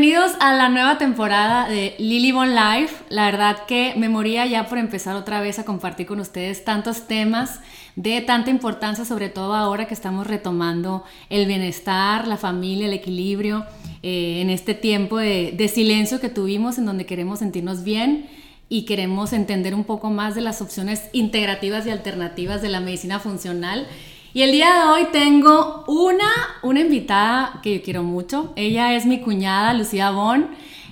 [0.00, 2.94] Bienvenidos a la nueva temporada de Lily Bon Life.
[3.08, 7.08] La verdad que me moría ya por empezar otra vez a compartir con ustedes tantos
[7.08, 7.58] temas
[7.96, 13.66] de tanta importancia, sobre todo ahora que estamos retomando el bienestar, la familia, el equilibrio,
[14.04, 18.28] eh, en este tiempo de, de silencio que tuvimos en donde queremos sentirnos bien
[18.68, 23.18] y queremos entender un poco más de las opciones integrativas y alternativas de la medicina
[23.18, 23.88] funcional.
[24.34, 26.30] Y el día de hoy tengo una,
[26.62, 28.52] una invitada que yo quiero mucho.
[28.56, 30.48] Ella es mi cuñada, Lucía Bon.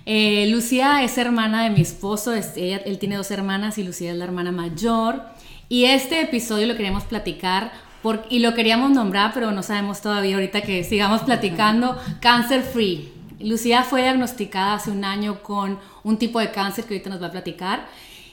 [0.06, 4.24] Eh, Lucía es hermana de mi esposo, él tiene dos hermanas y Lucía es la
[4.24, 5.22] hermana mayor.
[5.68, 7.72] Y este episodio lo queríamos platicar
[8.30, 13.12] y lo queríamos nombrar, pero no sabemos todavía ahorita que sigamos platicando, Cancer Free.
[13.40, 17.26] Lucía fue diagnosticada hace un año con un tipo de cáncer que ahorita nos va
[17.26, 17.86] a platicar.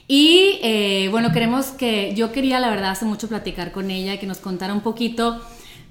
[0.06, 4.18] Y eh, bueno, queremos que, yo quería la verdad hace mucho platicar con ella y
[4.18, 5.40] que nos contara un poquito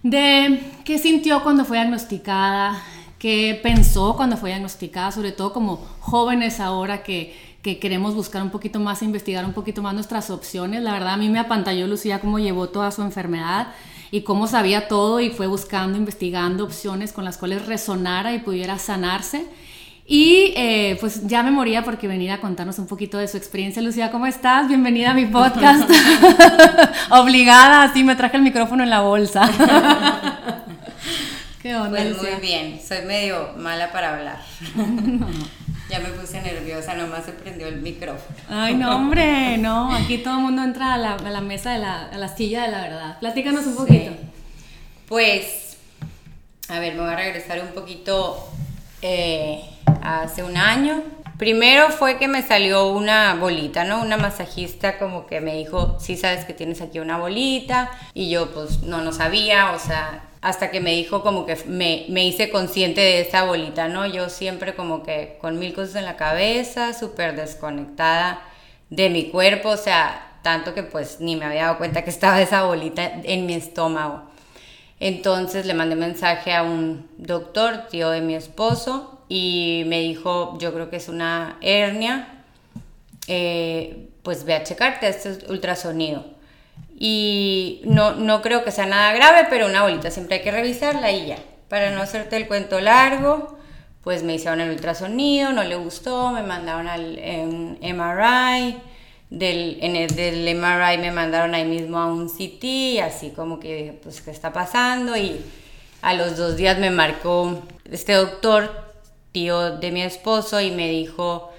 [0.03, 2.83] de qué sintió cuando fue diagnosticada,
[3.17, 8.51] qué pensó cuando fue diagnosticada, sobre todo como jóvenes ahora que, que queremos buscar un
[8.51, 10.83] poquito más, investigar un poquito más nuestras opciones.
[10.83, 13.69] La verdad a mí me apantalló Lucía cómo llevó toda su enfermedad
[14.11, 18.77] y cómo sabía todo y fue buscando, investigando opciones con las cuales resonara y pudiera
[18.77, 19.47] sanarse.
[20.05, 23.81] Y eh, pues ya me moría porque venir a contarnos un poquito de su experiencia.
[23.81, 24.67] Lucía, ¿cómo estás?
[24.67, 25.89] Bienvenida a mi podcast.
[27.09, 29.49] Obligada, así me traje el micrófono en la bolsa.
[31.61, 31.91] ¿Qué onda?
[31.91, 34.41] Pues muy bien, soy medio mala para hablar.
[35.89, 38.35] Ya me puse nerviosa, nomás se prendió el micrófono.
[38.49, 39.93] Ay, no, hombre, no.
[39.95, 42.63] Aquí todo el mundo entra a la, a la mesa de la, a la silla
[42.63, 43.19] de la verdad.
[43.19, 44.11] Platícanos un poquito.
[45.07, 45.77] Pues,
[46.67, 48.49] a ver, me voy a regresar un poquito
[49.03, 49.61] eh,
[50.01, 51.03] hace un año.
[51.37, 54.01] Primero fue que me salió una bolita, ¿no?
[54.01, 57.91] Una masajista como que me dijo, sí sabes que tienes aquí una bolita.
[58.13, 62.05] Y yo pues no, no sabía, o sea, hasta que me dijo como que me,
[62.09, 64.05] me hice consciente de esa bolita, ¿no?
[64.05, 68.41] Yo siempre como que con mil cosas en la cabeza, súper desconectada
[68.89, 72.41] de mi cuerpo, o sea, tanto que pues ni me había dado cuenta que estaba
[72.41, 74.32] esa bolita en mi estómago.
[75.05, 80.73] Entonces le mandé mensaje a un doctor, tío de mi esposo, y me dijo, yo
[80.73, 82.45] creo que es una hernia,
[83.27, 86.23] eh, pues ve a checarte, este es ultrasonido.
[86.97, 91.11] Y no, no creo que sea nada grave, pero una bolita siempre hay que revisarla
[91.11, 91.37] y ya.
[91.67, 93.57] Para no hacerte el cuento largo,
[94.05, 97.19] pues me hicieron el ultrasonido, no le gustó, me mandaron al
[97.81, 98.81] MRI
[99.33, 103.99] del, en el, del MRI me mandaron ahí mismo a un CT, así como que
[104.03, 105.17] pues, ¿qué está pasando?
[105.17, 105.41] Y
[106.01, 108.69] a los dos días me marcó este doctor,
[109.31, 111.51] tío de mi esposo, y me dijo,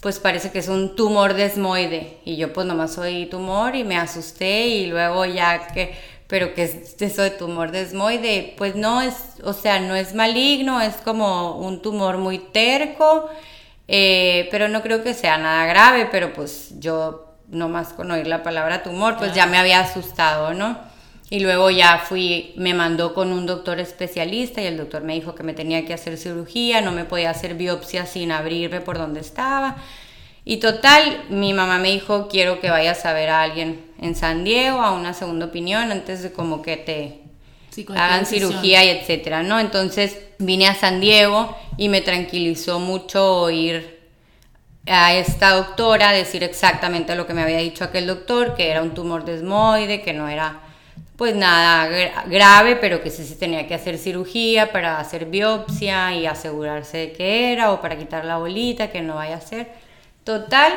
[0.00, 2.18] pues parece que es un tumor desmoide.
[2.24, 5.94] Y yo pues nomás soy tumor y me asusté y luego ya que,
[6.26, 9.14] pero que es eso de tumor desmoide, pues no es,
[9.44, 13.30] o sea, no es maligno, es como un tumor muy terco
[13.92, 18.44] eh, pero no creo que sea nada grave, pero pues yo nomás con oír la
[18.44, 20.78] palabra tumor, pues ya me había asustado, ¿no?
[21.28, 25.34] Y luego ya fui, me mandó con un doctor especialista y el doctor me dijo
[25.34, 29.18] que me tenía que hacer cirugía, no me podía hacer biopsia sin abrirme por donde
[29.18, 29.76] estaba.
[30.44, 34.44] Y total, mi mamá me dijo, quiero que vayas a ver a alguien en San
[34.44, 37.19] Diego, a una segunda opinión, antes de como que te
[37.94, 39.58] hagan cirugía y etcétera, ¿no?
[39.58, 44.00] Entonces vine a San Diego y me tranquilizó mucho oír
[44.86, 48.94] a esta doctora decir exactamente lo que me había dicho aquel doctor, que era un
[48.94, 50.60] tumor desmoide, que no era
[51.16, 51.86] pues nada
[52.26, 57.12] grave, pero que sí se tenía que hacer cirugía para hacer biopsia y asegurarse de
[57.12, 59.68] que era o para quitar la bolita, que no vaya a ser.
[60.24, 60.72] Total,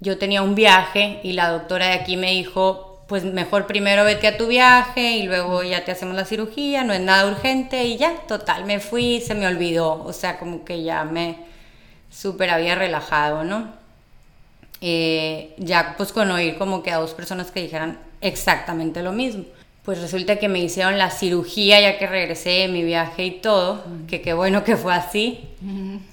[0.00, 4.28] yo tenía un viaje y la doctora de aquí me dijo, pues mejor primero vete
[4.28, 7.96] a tu viaje y luego ya te hacemos la cirugía, no es nada urgente y
[7.96, 11.38] ya, total, me fui, se me olvidó, o sea, como que ya me
[12.10, 13.72] súper había relajado, ¿no?
[14.82, 19.44] Eh, ya pues con oír como que a dos personas que dijeran exactamente lo mismo.
[19.84, 23.82] Pues resulta que me hicieron la cirugía ya que regresé de mi viaje y todo,
[24.06, 25.48] que qué bueno que fue así.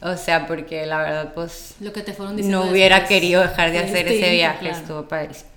[0.02, 3.80] O sea, porque la verdad pues Lo que te fueron no hubiera querido dejar de
[3.80, 5.55] hacer ese viaje, estuvo padrísimo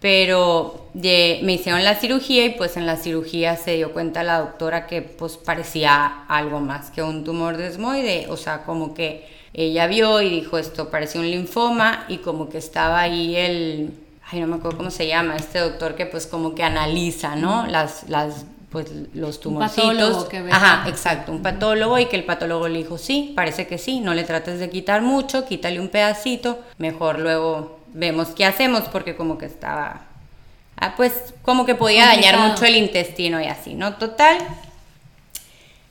[0.00, 4.86] pero me hicieron la cirugía y pues en la cirugía se dio cuenta la doctora
[4.86, 10.22] que pues parecía algo más que un tumor desmoide, o sea, como que ella vio
[10.22, 13.92] y dijo esto parecía un linfoma y como que estaba ahí el,
[14.30, 17.66] ay no me acuerdo cómo se llama, este doctor que pues como que analiza, ¿no?
[17.66, 20.24] Las, las pues los tumorcitos.
[20.24, 20.52] Un que ve.
[20.52, 24.14] Ajá, exacto, un patólogo y que el patólogo le dijo, sí, parece que sí, no
[24.14, 29.38] le trates de quitar mucho, quítale un pedacito, mejor luego vemos qué hacemos porque como
[29.38, 30.02] que estaba,
[30.76, 33.94] ah, pues como que podía dañar mucho el intestino y así, ¿no?
[33.94, 34.38] Total.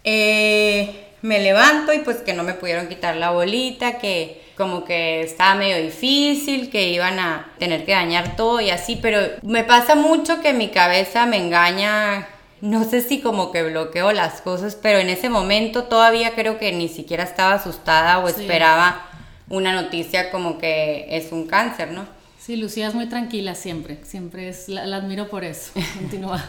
[0.04, 5.22] Eh, me levanto y pues que no me pudieron quitar la bolita, que como que
[5.22, 9.96] estaba medio difícil, que iban a tener que dañar todo y así, pero me pasa
[9.96, 12.28] mucho que mi cabeza me engaña,
[12.62, 16.72] no sé si como que bloqueo las cosas, pero en ese momento todavía creo que
[16.72, 19.06] ni siquiera estaba asustada o esperaba
[19.50, 22.08] una noticia como que es un cáncer, ¿no?
[22.40, 25.72] Sí, Lucía es muy tranquila siempre, siempre es, la, admiro por eso.
[26.00, 26.44] Continúa.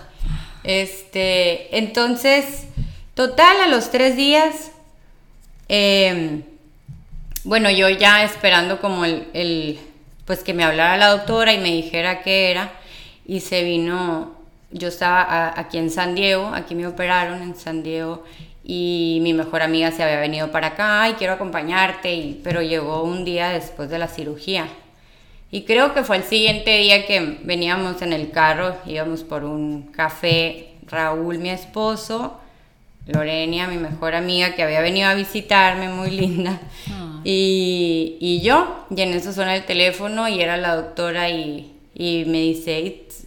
[0.63, 2.67] este, entonces,
[3.15, 4.71] total, a los tres días,
[5.69, 6.43] em,
[7.45, 9.81] bueno, yo ya esperando como el,
[10.25, 12.73] pues que me hablara la doctora y me dijera qué era,
[13.27, 14.37] y se vino,
[14.71, 18.25] yo estaba aquí en San Diego, aquí me operaron en San Diego,
[18.71, 23.03] y mi mejor amiga se había venido para acá y quiero acompañarte, y, pero llegó
[23.03, 24.69] un día después de la cirugía.
[25.51, 29.85] Y creo que fue el siguiente día que veníamos en el carro, íbamos por un
[29.85, 32.39] café, Raúl, mi esposo,
[33.07, 36.61] Lorenia, mi mejor amiga, que había venido a visitarme, muy linda,
[36.91, 37.23] ah.
[37.25, 42.25] y, y, yo, y en eso suena el teléfono y era la doctora y, y
[42.27, 43.25] me dice, it's,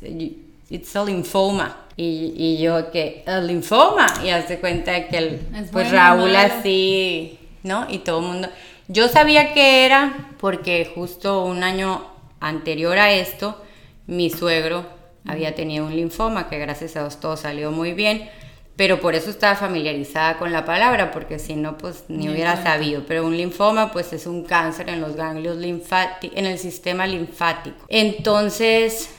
[0.69, 1.80] it's a linfoma.
[1.97, 4.07] Y, y, yo que, ¿el linfoma?
[4.23, 5.39] Y hace cuenta que el,
[5.71, 7.85] pues Raúl así, ¿no?
[7.89, 8.49] Y todo el mundo...
[8.87, 12.05] Yo sabía que era porque justo un año
[12.39, 13.61] anterior a esto,
[14.07, 14.85] mi suegro
[15.25, 18.29] había tenido un linfoma, que gracias a Dios todo salió muy bien,
[18.75, 23.03] pero por eso estaba familiarizada con la palabra, porque si no, pues ni hubiera sabido.
[23.07, 27.85] Pero un linfoma, pues es un cáncer en los ganglios linfáticos, en el sistema linfático.
[27.89, 29.09] Entonces,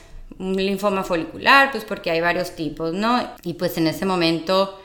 [0.43, 3.21] un linfoma folicular, pues porque hay varios tipos, ¿no?
[3.43, 4.79] Y pues en ese momento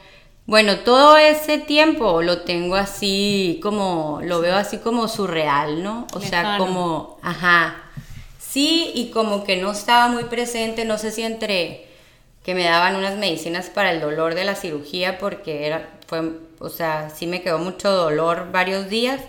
[0.48, 6.06] bueno, todo ese tiempo lo tengo así como, lo veo así como surreal, ¿no?
[6.14, 7.76] O sea, como, ajá,
[8.38, 11.86] sí, y como que no estaba muy presente, no sé si entre
[12.42, 16.22] que me daban unas medicinas para el dolor de la cirugía, porque era, fue,
[16.60, 19.20] o sea, sí me quedó mucho dolor varios días,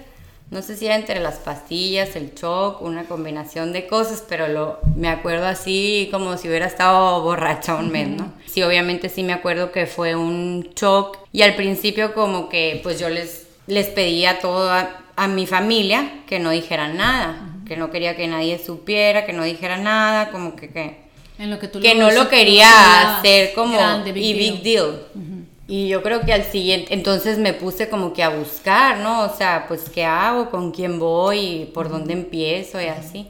[0.52, 4.80] no sé si era entre las pastillas, el shock, una combinación de cosas, pero lo,
[4.96, 8.34] me acuerdo así como si hubiera estado borracha un mes, ¿no?
[8.48, 13.00] Sí, obviamente sí me acuerdo que fue un shock y al principio como que pues
[13.00, 14.96] yo les, les pedía todo a,
[15.28, 19.78] mi familia que no dijeran nada, que no quería que nadie supiera, que no dijera
[19.78, 20.70] nada, como que...
[20.70, 25.02] que en lo que, tú que no lo quería hacer como y big deal.
[25.72, 29.22] Y yo creo que al siguiente, entonces me puse como que a buscar, ¿no?
[29.22, 33.28] O sea, pues qué hago, con quién voy, por dónde empiezo y así,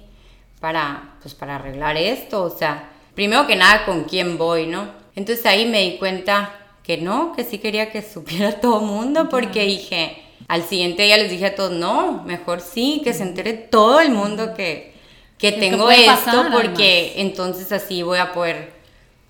[0.61, 4.87] para, pues para arreglar esto, o sea, primero que nada con quién voy, ¿no?
[5.17, 9.27] Entonces ahí me di cuenta que no, que sí quería que supiera todo el mundo,
[9.27, 13.51] porque dije, al siguiente día les dije a todos, no, mejor sí, que se entere
[13.51, 14.93] todo el mundo que,
[15.37, 18.71] que tengo esto, porque entonces así voy a poder,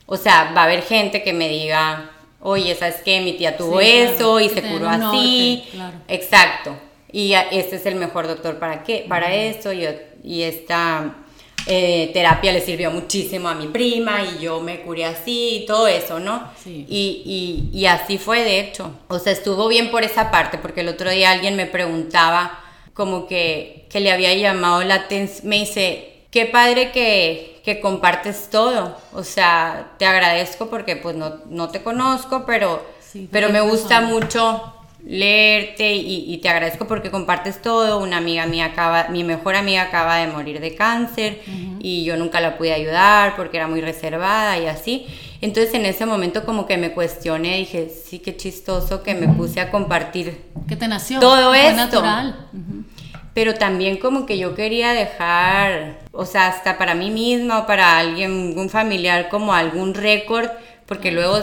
[0.05, 3.21] o sea, va a haber gente que me diga, oye, ¿sabes qué?
[3.21, 5.63] Mi tía tuvo eso y se curó así.
[6.07, 6.75] Exacto.
[7.11, 9.87] Y este es el mejor doctor para qué, para esto y,
[10.23, 11.15] y esta
[11.65, 15.87] eh, terapia le sirvió muchísimo a mi prima y yo me curé así y todo
[15.87, 16.51] eso, ¿no?
[16.63, 16.85] Sí.
[16.87, 18.91] Y, y, y así fue de hecho.
[19.07, 22.59] O sea, estuvo bien por esa parte porque el otro día alguien me preguntaba
[22.93, 28.49] como que, que le había llamado la atención, me dice, qué padre que, que, compartes
[28.49, 28.97] todo.
[29.13, 32.85] O sea, te agradezco porque pues no, no te conozco, pero,
[33.31, 37.99] pero me gusta mucho leerte y, te agradezco porque compartes todo.
[37.99, 41.41] Una amiga mía acaba, mi mejor amiga acaba de morir de cáncer
[41.79, 45.07] y yo nunca la pude ayudar porque era muy reservada y así.
[45.41, 49.61] Entonces en ese momento como que me cuestioné, dije, sí, qué chistoso que me puse
[49.61, 50.43] a compartir.
[50.67, 51.19] ¿Qué te nació?
[51.21, 51.75] Todo esto.
[51.77, 52.49] natural
[53.39, 57.97] pero también como que yo quería dejar, o sea, hasta para mí misma o para
[57.97, 60.49] alguien, un familiar, como algún récord,
[60.85, 61.39] porque luego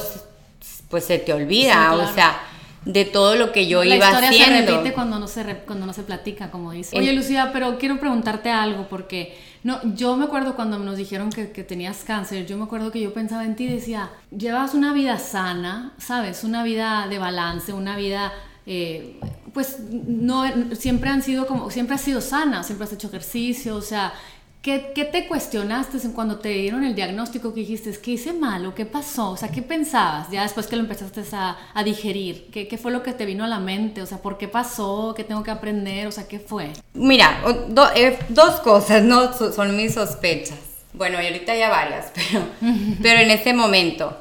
[0.90, 2.38] pues se te olvida, o sea,
[2.84, 4.20] de todo lo que yo iba haciendo.
[4.20, 6.98] La historia se repite cuando no se, cuando no se platica, como dice.
[6.98, 9.34] Oye, Lucía, pero quiero preguntarte algo, porque
[9.64, 13.00] no, yo me acuerdo cuando nos dijeron que, que, tenías cáncer, yo me acuerdo que
[13.00, 16.44] yo pensaba en ti y decía, llevas una vida sana, ¿sabes?
[16.44, 18.34] Una vida de balance, una vida
[18.66, 19.18] eh,
[19.56, 20.44] pues no,
[20.74, 24.12] siempre han sido como, siempre has sido sana, siempre has hecho ejercicio, o sea,
[24.60, 28.74] ¿qué, qué te cuestionaste cuando te dieron el diagnóstico que dijiste, ¿qué hice mal o
[28.74, 29.30] qué pasó?
[29.30, 32.50] O sea, ¿qué pensabas ya después que lo empezaste a, a digerir?
[32.52, 34.02] ¿Qué, ¿Qué, fue lo que te vino a la mente?
[34.02, 35.14] O sea, ¿por qué pasó?
[35.16, 36.06] ¿Qué tengo que aprender?
[36.06, 36.74] O sea, ¿qué fue?
[36.92, 37.40] Mira,
[37.94, 39.32] eh, dos cosas, ¿no?
[39.32, 40.58] Son mis sospechas.
[40.92, 42.44] Bueno, y ahorita ya varias, pero,
[43.00, 44.18] pero en ese momento,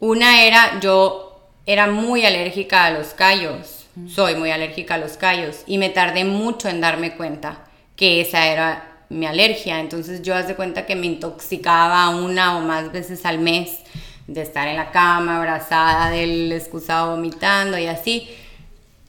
[0.00, 5.62] una era, yo era muy alérgica a los callos soy muy alérgica a los callos
[5.66, 7.64] y me tardé mucho en darme cuenta
[7.96, 9.80] que esa era mi alergia.
[9.80, 13.78] Entonces yo hace cuenta que me intoxicaba una o más veces al mes
[14.26, 18.28] de estar en la cama abrazada del excusado vomitando y así.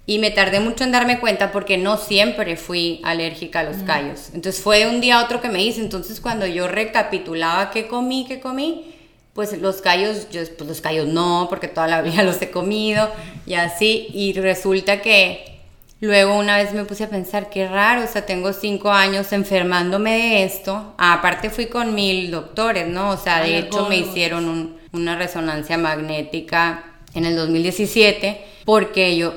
[0.05, 4.31] Y me tardé mucho en darme cuenta porque no siempre fui alérgica a los callos.
[4.33, 5.79] Entonces fue de un día a otro que me hice.
[5.79, 8.92] Entonces cuando yo recapitulaba qué comí, qué comí,
[9.33, 13.09] pues los callos, yo pues los callos no, porque toda la vida los he comido
[13.45, 14.07] y así.
[14.13, 15.61] Y resulta que
[15.99, 20.11] luego una vez me puse a pensar, qué raro, o sea, tengo cinco años enfermándome
[20.11, 20.93] de esto.
[20.97, 23.09] aparte fui con mil doctores, ¿no?
[23.11, 26.83] O sea, de hecho me hicieron una resonancia magnética
[27.15, 29.33] en el 2017 porque yo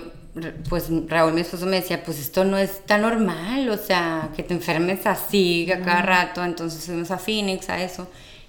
[0.68, 4.42] pues Raúl, mi esposo, me decía, pues esto no es tan normal, o sea, que
[4.42, 8.06] te enfermes así a cada rato, entonces fuimos a Phoenix, a eso,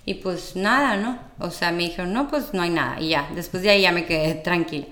[0.08, 1.20] y pues nada, ¿no?
[1.38, 3.92] O sea, me dijeron, no, pues no hay nada, y ya, después de ahí ya
[3.92, 4.86] me quedé tranquila.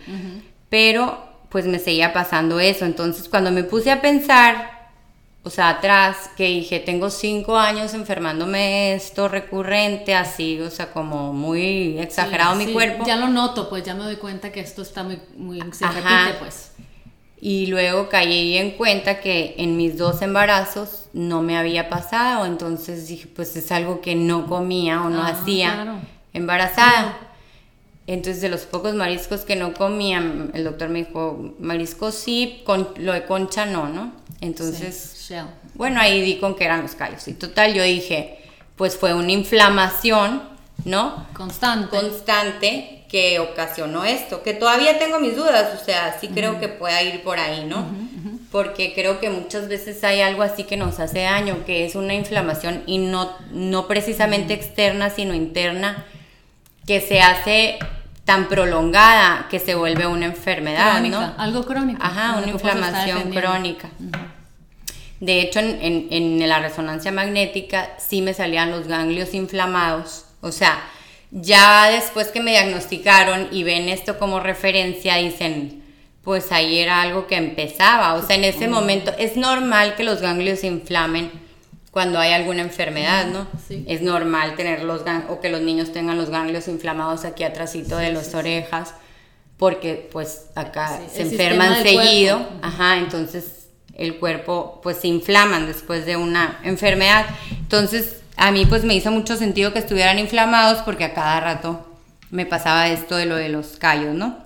[0.70, 1.18] Pero,
[1.50, 4.90] pues me seguía pasando eso, entonces cuando me puse a pensar,
[5.44, 11.32] o sea, atrás, que dije, tengo cinco años enfermándome esto recurrente, así, o sea, como
[11.32, 13.06] muy exagerado mi cuerpo.
[13.06, 16.34] Ya lo noto, pues ya me doy cuenta que esto está muy, muy se repite,
[16.40, 16.72] pues.
[17.42, 23.08] Y luego caí en cuenta que en mis dos embarazos no me había pasado, entonces
[23.08, 26.01] dije, pues es algo que no comía o no ah, hacía
[26.34, 27.20] embarazada.
[28.08, 30.20] Entonces, de los pocos mariscos que no comía,
[30.54, 34.12] el doctor me dijo, mariscos sí, con, lo de concha no, ¿no?
[34.42, 35.34] Entonces,
[35.74, 37.27] bueno, ahí di con que eran los callos.
[37.27, 38.38] Y total, yo dije,
[38.75, 40.44] pues fue una inflamación,
[40.84, 41.25] ¿no?
[41.34, 41.98] Constante.
[41.98, 47.02] Constante que ocasionó esto, que todavía tengo mis dudas, o sea, sí creo que pueda
[47.04, 47.86] ir por ahí, ¿no?
[48.52, 52.14] Porque creo que muchas veces hay algo así que nos hace daño, que es una
[52.14, 56.06] inflamación y no, no precisamente externa, sino interna,
[56.86, 57.80] que se hace
[58.26, 61.34] tan prolongada que se vuelve una enfermedad, ¿no?
[61.38, 62.00] Algo crónico.
[62.04, 63.90] Ajá, una inflamación crónica.
[65.20, 70.78] De hecho, en, en, la resonancia magnética sí me salían los ganglios inflamados, o sea,
[71.38, 75.84] ya después que me diagnosticaron y ven esto como referencia, dicen,
[76.24, 78.13] pues ahí era algo que empezaba.
[78.13, 81.30] O sea, en ese momento es normal que los ganglios se inflamen
[81.92, 83.48] cuando hay alguna enfermedad, ¿no?
[83.86, 88.13] Es normal tener los o que los niños tengan los ganglios inflamados aquí atrásito de
[88.13, 88.94] las orejas,
[89.58, 96.15] porque pues acá se enferman seguido, ajá, entonces el cuerpo pues se inflaman después de
[96.15, 97.25] una enfermedad.
[97.51, 101.86] Entonces, a mí pues me hizo mucho sentido que estuvieran inflamados porque a cada rato
[102.32, 104.38] me pasaba esto de lo de los callos, ¿no?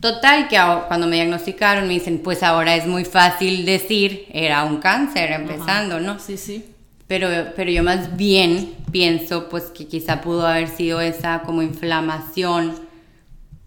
[0.00, 0.58] Total, que
[0.88, 6.00] cuando me diagnosticaron me dicen, pues ahora es muy fácil decir, era un cáncer empezando,
[6.00, 6.18] ¿no?
[6.18, 6.64] Sí, sí.
[7.06, 12.78] Pero, pero yo más bien pienso pues que quizá pudo haber sido esa como inflamación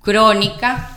[0.02, 0.96] crónica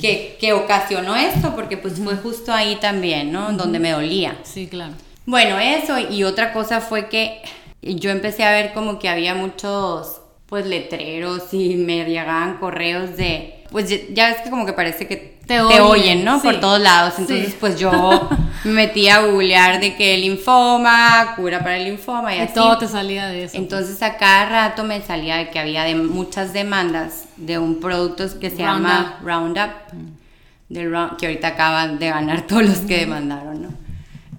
[0.00, 3.52] que, que, ocasionó esto, porque pues fue justo ahí también, ¿no?
[3.52, 4.38] Donde me dolía.
[4.44, 4.94] Sí, claro.
[5.28, 7.42] Bueno, eso y otra cosa fue que
[7.82, 13.62] yo empecé a ver como que había muchos pues letreros y me llegaban correos de
[13.70, 16.40] pues ya ves que como que parece que te, oyen, ¿no?
[16.40, 17.18] Por todos lados.
[17.18, 18.30] Entonces, pues yo
[18.64, 22.78] me metí a googlear de que el linfoma, cura para el linfoma y, y todo
[22.78, 23.58] te salía de eso.
[23.58, 28.24] Entonces, a cada rato me salía de que había de muchas demandas de un producto
[28.40, 31.16] que se llama Roundup, mm.
[31.18, 33.87] que ahorita acaban de ganar todos los que demandaron, ¿no?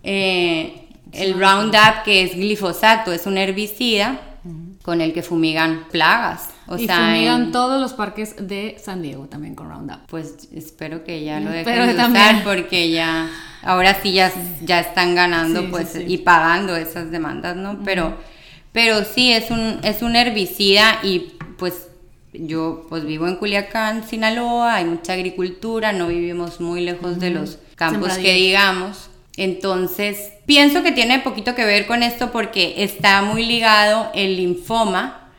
[0.03, 4.19] Eh, el Roundup, que es glifosato, es un herbicida
[4.83, 6.49] con el que fumigan plagas.
[6.67, 10.05] O y fumigan todos los parques de San Diego también con Roundup.
[10.07, 13.29] Pues espero que ya lo dejen de usar porque ya
[13.63, 17.79] ahora sí ya, ya están ganando pues y pagando esas demandas, ¿no?
[17.83, 18.17] Pero
[18.71, 21.87] pero sí es un es un herbicida y pues
[22.33, 27.57] yo pues vivo en Culiacán, Sinaloa, hay mucha agricultura, no vivimos muy lejos de los
[27.75, 29.09] campos que digamos.
[29.37, 35.29] Entonces, pienso que tiene poquito que ver con esto porque está muy ligado el linfoma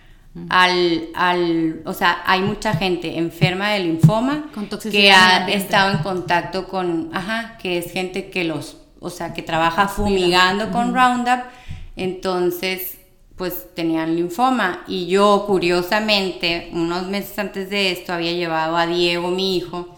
[0.49, 4.45] al, al, o sea, hay mucha gente enferma de linfoma
[4.91, 9.43] que ha estado en contacto con, ajá, que es gente que los, o sea, que
[9.43, 11.47] trabaja fumigando con Roundup,
[11.97, 12.99] entonces,
[13.37, 14.85] pues tenían linfoma.
[14.87, 19.97] Y yo, curiosamente, unos meses antes de esto, había llevado a Diego, mi hijo,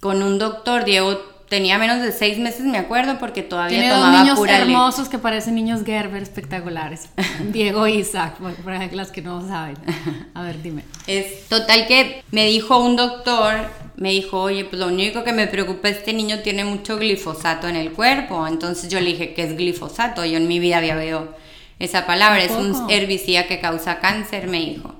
[0.00, 4.24] con un doctor, Diego tenía menos de seis meses, me acuerdo, porque todavía Tiene tomaba
[4.24, 7.08] dos niños hermosos que parecen niños Gerber espectaculares.
[7.52, 9.76] Diego y Isaac, para las que no saben.
[10.34, 10.82] A ver, dime.
[11.06, 13.54] Es total que me dijo un doctor,
[13.96, 16.98] me dijo, oye, pues lo único que me preocupa es que este niño tiene mucho
[16.98, 18.46] glifosato en el cuerpo.
[18.46, 20.24] Entonces yo le dije, ¿qué es glifosato?
[20.24, 21.34] Yo en mi vida había oído
[21.78, 22.42] esa palabra.
[22.42, 24.94] Es un herbicida que causa cáncer, me dijo.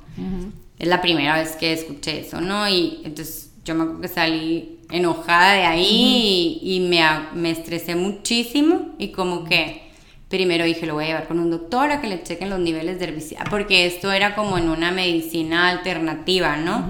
[0.78, 2.68] Es la primera vez que escuché eso, ¿no?
[2.68, 7.00] Y entonces yo me acuerdo que salí enojada de ahí y, me,
[7.34, 9.82] me estresé muchísimo y como que
[10.28, 12.98] primero dije lo voy a llevar con un doctor a que le chequen los niveles
[12.98, 16.84] de herbicida porque esto era como en una medicina alternativa, ¿no?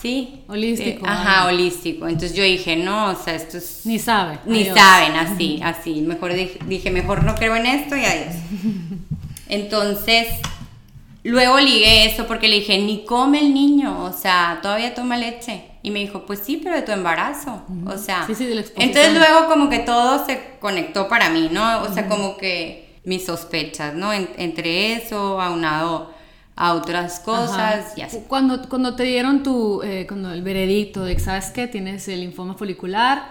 [0.00, 0.40] Sí, sí.
[0.48, 1.06] Holístico.
[1.06, 2.06] Eh, ajá, holístico.
[2.06, 3.82] Entonces yo dije, no, o sea, esto es...
[3.84, 4.38] Ni sabe.
[4.44, 4.78] Ni adiós.
[4.78, 6.00] saben, así, así.
[6.02, 8.34] Mejor dije, dije, mejor no creo en esto y adiós.
[9.48, 10.28] Entonces,
[11.22, 15.62] luego ligué eso porque le dije, ni come el niño, o sea, todavía toma leche.
[15.86, 17.62] Y me dijo, pues sí, pero de tu embarazo.
[17.86, 21.48] O sea, Sí, sí, de la entonces luego como que todo se conectó para mí,
[21.52, 21.82] ¿no?
[21.82, 24.12] O sea, como que mis sospechas, ¿no?
[24.12, 26.10] En- entre eso, aunado
[26.56, 27.52] a otras cosas
[27.86, 27.92] Ajá.
[27.96, 28.18] y así.
[28.26, 32.18] Cuando, cuando te dieron tu, eh, cuando el veredicto de que sabes que tienes el
[32.20, 33.28] linfoma folicular,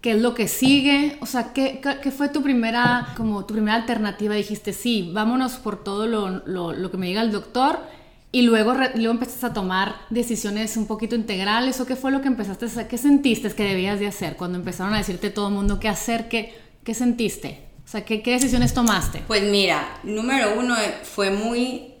[0.00, 1.16] ¿qué es lo que sigue?
[1.20, 4.36] O sea, ¿qué, qué, qué fue tu primera, como tu primera alternativa?
[4.36, 7.80] Dijiste, sí, vámonos por todo lo, lo, lo que me diga el doctor
[8.30, 12.28] y luego, luego empezaste a tomar decisiones un poquito integrales o qué fue lo que
[12.28, 12.88] empezaste a?
[12.88, 16.28] ¿Qué sentiste que debías de hacer cuando empezaron a decirte todo el mundo qué hacer?
[16.28, 16.54] ¿Qué,
[16.84, 17.68] qué sentiste?
[17.84, 19.22] O sea, ¿qué, qué decisiones tomaste?
[19.26, 21.94] Pues mira, número uno eh, fue muy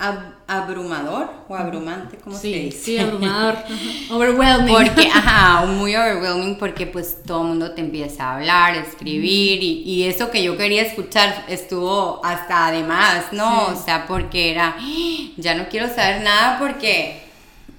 [0.00, 2.78] ab- abrumador o abrumante, ¿cómo se Sí, dice?
[2.84, 3.56] sí, abrumador.
[4.10, 4.74] Overwhelming.
[4.74, 9.62] Porque, ajá, muy overwhelming porque pues todo el mundo te empieza a hablar, a escribir
[9.62, 13.66] y, y eso que yo quería escuchar estuvo hasta además, ¿no?
[13.68, 13.72] Sí.
[13.74, 14.82] O sea, porque era, "Ah,
[15.36, 17.29] ya no quiero saber nada porque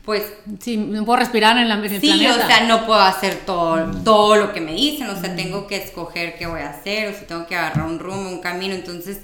[0.05, 0.23] pues
[0.59, 2.43] Sí, no puedo respirar en, la, en el Sí, planeta.
[2.43, 5.77] o sea, no puedo hacer todo, todo lo que me dicen, o sea, tengo que
[5.77, 9.19] escoger qué voy a hacer, o si tengo que agarrar un rumbo, un camino, entonces,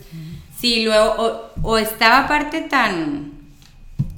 [0.59, 3.31] sí, luego, o, o estaba aparte tan,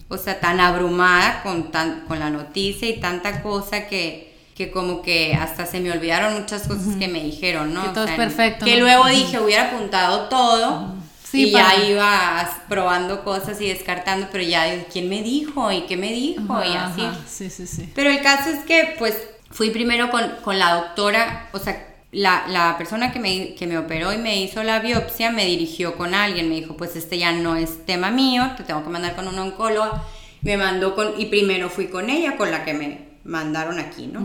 [0.10, 5.02] o sea, tan abrumada con, tan, con la noticia y tanta cosa que, que como
[5.02, 7.84] que hasta se me olvidaron muchas cosas que me dijeron, ¿no?
[7.84, 8.82] Que O todo es sea, perfecto, Que ¿no?
[8.82, 10.99] luego dije, hubiera apuntado todo.
[11.30, 15.72] Sí, y ya para- iba as- probando cosas y descartando, pero ya, ¿quién me dijo?
[15.72, 16.42] ¿Y qué me dijo?
[16.64, 17.02] y así.
[17.02, 17.90] ajá, Sí, sí, sí.
[17.94, 19.16] Pero el caso es que, pues,
[19.52, 23.78] fui primero con, con la doctora, o sea, la, la persona que me, que me
[23.78, 27.32] operó y me hizo la biopsia me dirigió con alguien, me dijo, pues este ya
[27.32, 30.04] no es tema mío, te tengo que mandar con una oncóloga.
[30.42, 34.22] Me mandó con, y primero fui con ella, con la que me mandaron aquí, ¿no?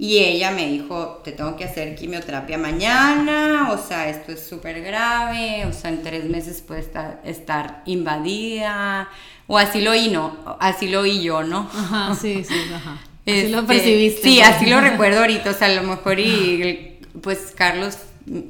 [0.00, 4.80] Y ella me dijo, te tengo que hacer quimioterapia mañana, o sea, esto es súper
[4.82, 9.08] grave, o sea, en tres meses puede estar, estar invadida,
[9.48, 10.36] o así lo oí, ¿no?
[10.60, 11.68] Así lo oí yo, ¿no?
[11.74, 13.00] Ajá, sí, sí, ajá.
[13.26, 14.22] Así lo Este, percibiste.
[14.22, 17.98] Sí, así lo recuerdo ahorita, o sea, a lo mejor y pues Carlos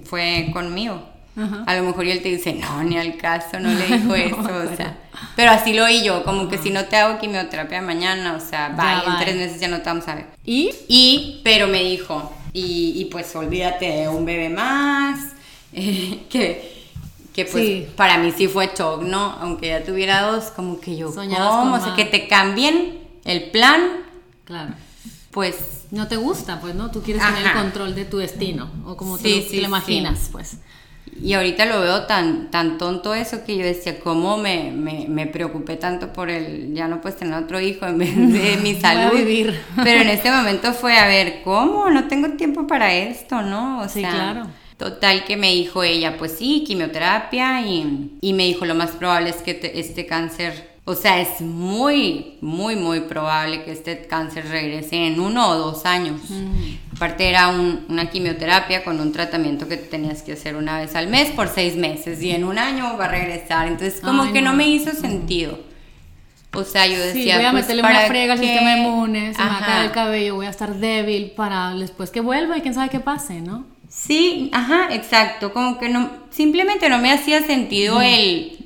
[0.05, 1.03] fue conmigo.
[1.39, 1.63] Ajá.
[1.67, 4.37] A lo mejor y él te dice, no, ni al caso, no le dijo eso,
[4.73, 4.99] o sea.
[5.37, 8.71] Pero así lo oí yo, como que si no te hago quimioterapia mañana, o sea,
[8.77, 9.25] vaya, en bye.
[9.25, 10.27] tres meses ya no te vamos a ver.
[10.45, 10.71] ¿Y?
[10.89, 15.21] Y, pero me dijo, y, y pues olvídate de un bebé más,
[15.73, 16.77] eh, que,
[17.33, 17.87] que pues Sí.
[17.97, 19.37] para mí sí fue shock, ¿no?
[19.41, 21.75] Aunque ya tuviera dos, como que yo, ¿cómo?
[21.77, 23.83] O sea, que te cambien el plan,
[24.45, 24.73] Claro.
[25.31, 25.55] pues
[25.91, 26.91] No te gusta, pues, ¿no?
[26.91, 29.57] Tú quieres tener el control de tu destino, o como Sí, te, lo- sí, te
[29.63, 30.59] lo imaginas, pues.
[31.21, 35.27] Y ahorita lo veo tan, tan tonto eso que yo decía, ¿cómo me, me, me
[35.27, 39.03] preocupé tanto por el, ya no puedes tener otro hijo en vez de mi Voy
[39.03, 39.11] a salud?
[39.11, 39.69] vivir.
[39.83, 41.91] Pero en este momento fue, a ver, ¿cómo?
[41.91, 43.81] No tengo tiempo para esto, ¿no?
[43.81, 44.55] O Sí, sea, claro.
[44.77, 49.31] Total que me dijo ella, pues sí, quimioterapia y, y me dijo lo más probable
[49.31, 54.49] es que te- este cáncer, o sea, es muy, muy, muy probable que este cáncer
[54.49, 56.21] regrese en uno o dos años.
[56.97, 61.09] Aparte era un- una quimioterapia con un tratamiento que tenías que hacer una vez al
[61.09, 63.69] mes por seis meses y en un año va a regresar.
[63.69, 64.53] Entonces como Ay, que no.
[64.53, 64.57] no.
[64.57, 65.59] me hizo sentido.
[66.55, 69.35] O sea, yo Sí, decía, voy a pues, meterle ¿para una frega al sistema inmune,
[69.35, 72.57] se me va a caer el cabello, voy a estar débil para después que vuelva
[72.57, 73.67] y quién sabe qué pase, ¿no?
[73.91, 75.53] Sí, ajá, exacto.
[75.53, 78.58] Como que no, simplemente no me hacía sentido el,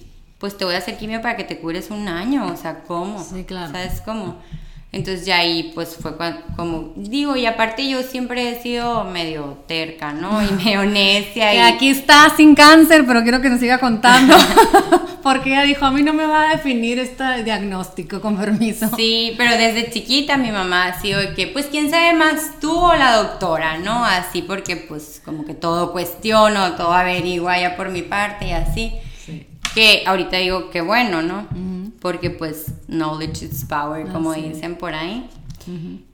[0.42, 3.22] pues te voy a hacer quimio para que te cures un año, o sea, ¿cómo?
[3.22, 3.70] Sí, claro.
[3.70, 4.38] ¿Sabes cómo?
[4.90, 9.58] Entonces ya ahí pues fue cuan- como, digo, y aparte yo siempre he sido medio
[9.68, 10.42] terca, ¿no?
[10.42, 11.52] Y medio necia.
[11.52, 14.34] Que Y, aquí está sin cáncer, pero quiero que nos siga contando.
[15.22, 18.90] Porque ella dijo, a mí no me va a definir este diagnóstico, con permiso.
[18.96, 22.96] Sí, pero desde chiquita mi mamá ha sido que, pues, ¿quién sabe más tú o
[22.96, 24.04] la doctora, no?
[24.04, 28.92] Así porque, pues, como que todo cuestiono, todo averigua ya por mi parte y así.
[29.74, 31.46] Que ahorita digo que bueno, ¿no?
[32.00, 35.28] Porque, pues, knowledge is power, como dicen por ahí.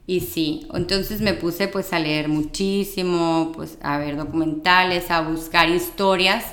[0.06, 5.68] Y sí, entonces me puse, pues, a leer muchísimo, pues, a ver documentales, a buscar
[5.68, 6.44] historias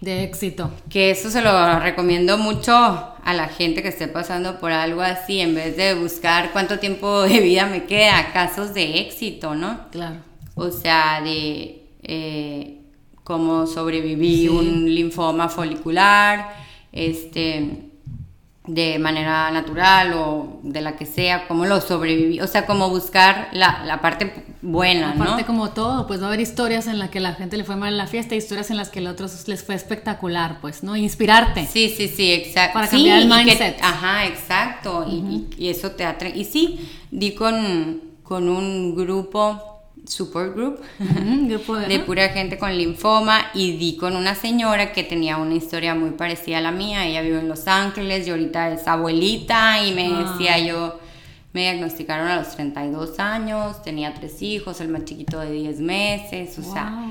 [0.00, 0.70] De éxito.
[0.90, 5.40] que eso se lo recomiendo mucho a la gente que esté pasando por algo así,
[5.40, 9.88] en vez de buscar cuánto tiempo de vida me queda, casos de éxito, ¿no?
[9.90, 10.16] Claro.
[10.54, 12.80] O sea, de eh,
[13.24, 14.48] cómo sobreviví Sí.
[14.48, 16.54] un linfoma folicular,
[16.92, 17.80] este,
[18.66, 23.48] de manera natural o de la que sea, cómo lo sobreviví, o sea, como buscar
[23.52, 24.32] la, la parte
[24.62, 25.46] buena, Aparte ¿no?
[25.46, 27.90] como todo, pues va a haber historias en las que la gente le fue mal
[27.92, 30.96] en la fiesta, historias en las que a otros les fue espectacular, pues, ¿no?
[30.96, 31.66] Inspirarte.
[31.66, 32.72] Sí, sí, sí, exacto.
[32.74, 33.78] Para Sí, cambiar el que- mindset.
[33.82, 35.06] ajá, exacto.
[35.58, 36.34] y eso te atrae.
[36.34, 39.73] Y sí, di con, con un grupo,
[40.06, 40.80] support group,
[41.88, 46.10] de- pura gente con linfoma y di con una señora que tenía una historia muy
[46.10, 47.06] parecida a la mía.
[47.06, 50.30] Ella vive en Los Ángeles y ahorita es abuelita y me Ah.
[50.32, 50.98] decía yo,
[51.52, 56.58] me diagnosticaron a los 32 años, tenía tres hijos, el más chiquito de 10 meses,
[56.58, 57.10] o sea, Wow.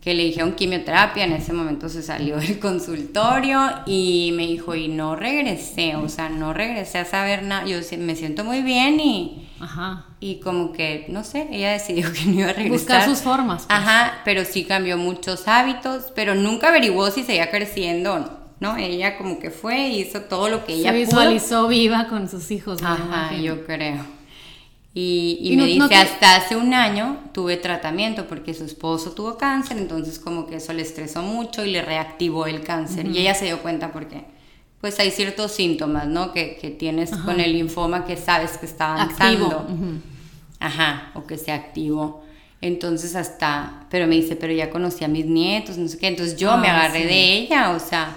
[0.00, 4.88] Que le dijeron quimioterapia, en ese momento se salió del consultorio y me dijo, y
[4.88, 9.48] no regresé, o sea, no regresé a saber nada, yo me siento muy bien y,
[9.60, 10.06] Ajá.
[10.20, 12.70] y como que, no sé, ella decidió que no iba a regresar.
[12.70, 13.66] Buscar sus formas.
[13.66, 13.78] pues.
[13.78, 18.30] Ajá, pero sí cambió muchos hábitos, pero nunca averiguó si seguía creciendo o no,
[18.60, 18.76] ¿no?
[18.76, 21.06] Ella como que fue, hizo todo lo que ella Se pudo.
[21.06, 22.80] visualizó viva con sus hijos.
[22.82, 24.17] Ajá, yo creo.
[24.94, 28.54] Y, y Y me no- dice, no te- hasta hace un año tuve tratamiento porque
[28.54, 32.62] su esposo tuvo cáncer, entonces como que eso le estresó mucho y le reactivó el
[32.62, 33.06] cáncer.
[33.06, 34.24] Y ella se dio cuenta porque
[34.80, 36.32] pues hay ciertos síntomas, ¿no?
[36.32, 39.66] Que, que tienes con el linfoma que sabes que está avanzando.
[40.60, 42.24] Ajá, o que sea activo.
[42.60, 46.08] Entonces hasta, pero me dice, pero ya conocí a mis nietos, no sé qué.
[46.08, 47.06] Entonces yo me Ah, agarré sí.
[47.08, 48.16] de ella, o sea...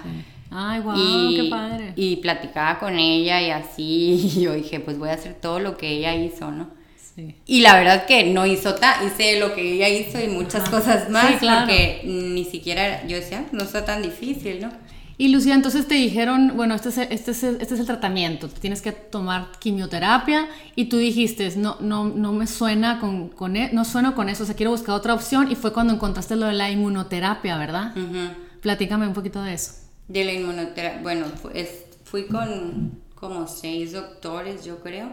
[0.54, 1.92] Ay, wow, y, qué padre.
[1.96, 5.76] y platicaba con ella y así, y yo dije, pues voy a hacer todo lo
[5.76, 6.68] que ella hizo, ¿no?
[7.14, 7.34] Sí.
[7.46, 11.10] Y la verdad que no hizo ta, hice lo que ella hizo y muchas cosas
[11.10, 11.66] más, Sí, claro.
[11.66, 14.70] porque ni siquiera, yo decía, no está tan difícil, ¿no?
[15.18, 18.48] Y Lucía, entonces te dijeron, bueno, este es, el- este es, este es el tratamiento,
[18.48, 23.70] tienes que tomar quimioterapia y tú dijiste, no, no, no me suena con, con e-
[23.74, 26.46] no sueno con eso, o sea, quiero buscar otra opción y fue cuando encontraste lo
[26.46, 27.92] de la inmunoterapia, ¿verdad?
[27.96, 28.30] Ujú.
[28.62, 29.72] Platícame un poquito de eso.
[30.08, 35.12] De la inmunoterapia, bueno, es- fui con como seis doctores, yo creo,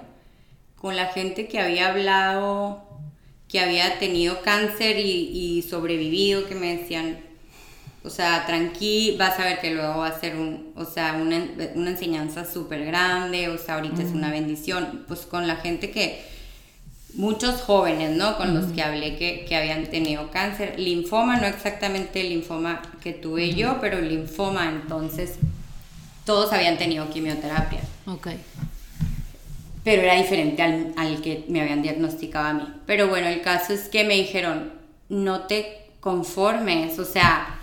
[0.77, 2.83] con la gente que había hablado,
[3.47, 7.19] que había tenido cáncer y, y sobrevivido, que me decían,
[8.03, 11.45] o sea, tranqui, vas a ver que luego va a ser un, o sea, una,
[11.75, 16.21] una enseñanza súper grande, o sea, ahorita es una bendición, pues con la gente que,
[17.15, 18.37] muchos jóvenes, ¿no?
[18.37, 23.13] Con los que hablé que, que habían tenido cáncer, linfoma, no exactamente el linfoma que
[23.13, 25.35] tuve yo, pero linfoma, entonces
[26.25, 28.27] todos habían tenido quimioterapia, Ok.
[29.83, 32.63] pero era diferente al, al que me habían diagnosticado a mí.
[32.85, 34.71] Pero bueno, el caso es que me dijeron,
[35.09, 37.55] no te conformes, o sea,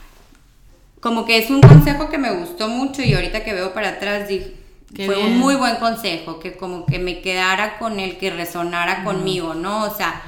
[1.00, 4.28] como que es un consejo que me gustó mucho y ahorita que veo para atrás
[4.28, 4.54] dije,
[4.94, 5.32] Qué fue bien.
[5.32, 9.84] un muy buen consejo, que como que me quedara con el que resonara conmigo, ¿no?
[9.84, 10.22] O sea,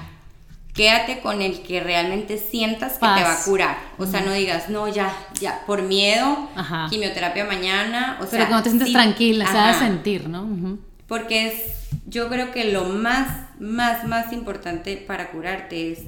[0.75, 3.79] quédate con el que realmente sientas que te va a curar.
[3.99, 6.87] O sea, no digas, no, ya, ya, por miedo, Ajá.
[6.91, 8.17] quimioterapia mañana.
[8.21, 9.79] O Pero sea, que no te sientes sí, tranquila, se ajá.
[9.79, 10.79] sentir, ¿no?
[11.07, 11.63] Porque es,
[12.07, 16.01] yo creo que lo más, más, más importante para curarte es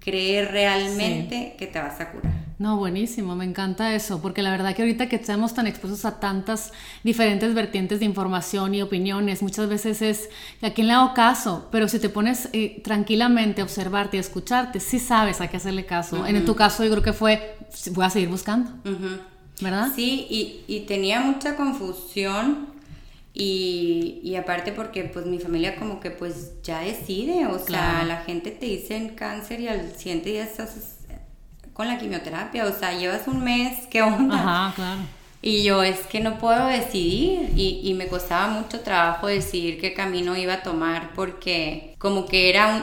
[0.00, 2.45] creer realmente que te vas a curar.
[2.58, 6.20] No, buenísimo, me encanta eso, porque la verdad que ahorita que estamos tan expuestos a
[6.20, 6.72] tantas
[7.04, 10.30] diferentes vertientes de información y opiniones, muchas veces es
[10.62, 14.20] a quién le hago caso, pero si te pones eh, tranquilamente a observarte y a
[14.22, 16.26] escucharte, sí sabes a qué hacerle caso.
[16.26, 17.58] En tu caso yo creo que fue,
[17.90, 18.70] voy a seguir buscando.
[19.60, 19.88] ¿verdad?
[19.94, 22.68] Sí, y, y tenía mucha confusión
[23.34, 28.18] y, y aparte porque pues mi familia como que pues ya decide, o sea, la
[28.22, 30.95] gente te dice en cáncer y al siguiente día estás
[31.76, 34.34] con la quimioterapia, o sea, llevas un mes, ¿qué onda?
[34.34, 35.00] Ajá, claro.
[35.42, 39.92] Y yo es que no puedo decidir y, y me costaba mucho trabajo decidir qué
[39.92, 42.82] camino iba a tomar porque como que era un,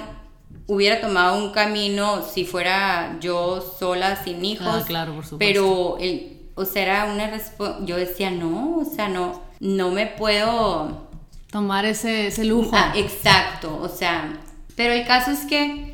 [0.68, 4.68] hubiera tomado un camino si fuera yo sola sin hijos.
[4.70, 5.40] Ah, claro, por supuesto.
[5.40, 10.06] Pero el, o sea, era una respuesta, yo decía, no, o sea, no, no me
[10.06, 11.10] puedo...
[11.52, 12.72] Tomar ese, ese lujo.
[12.74, 14.40] Ah, exacto, o sea,
[14.76, 15.93] pero el caso es que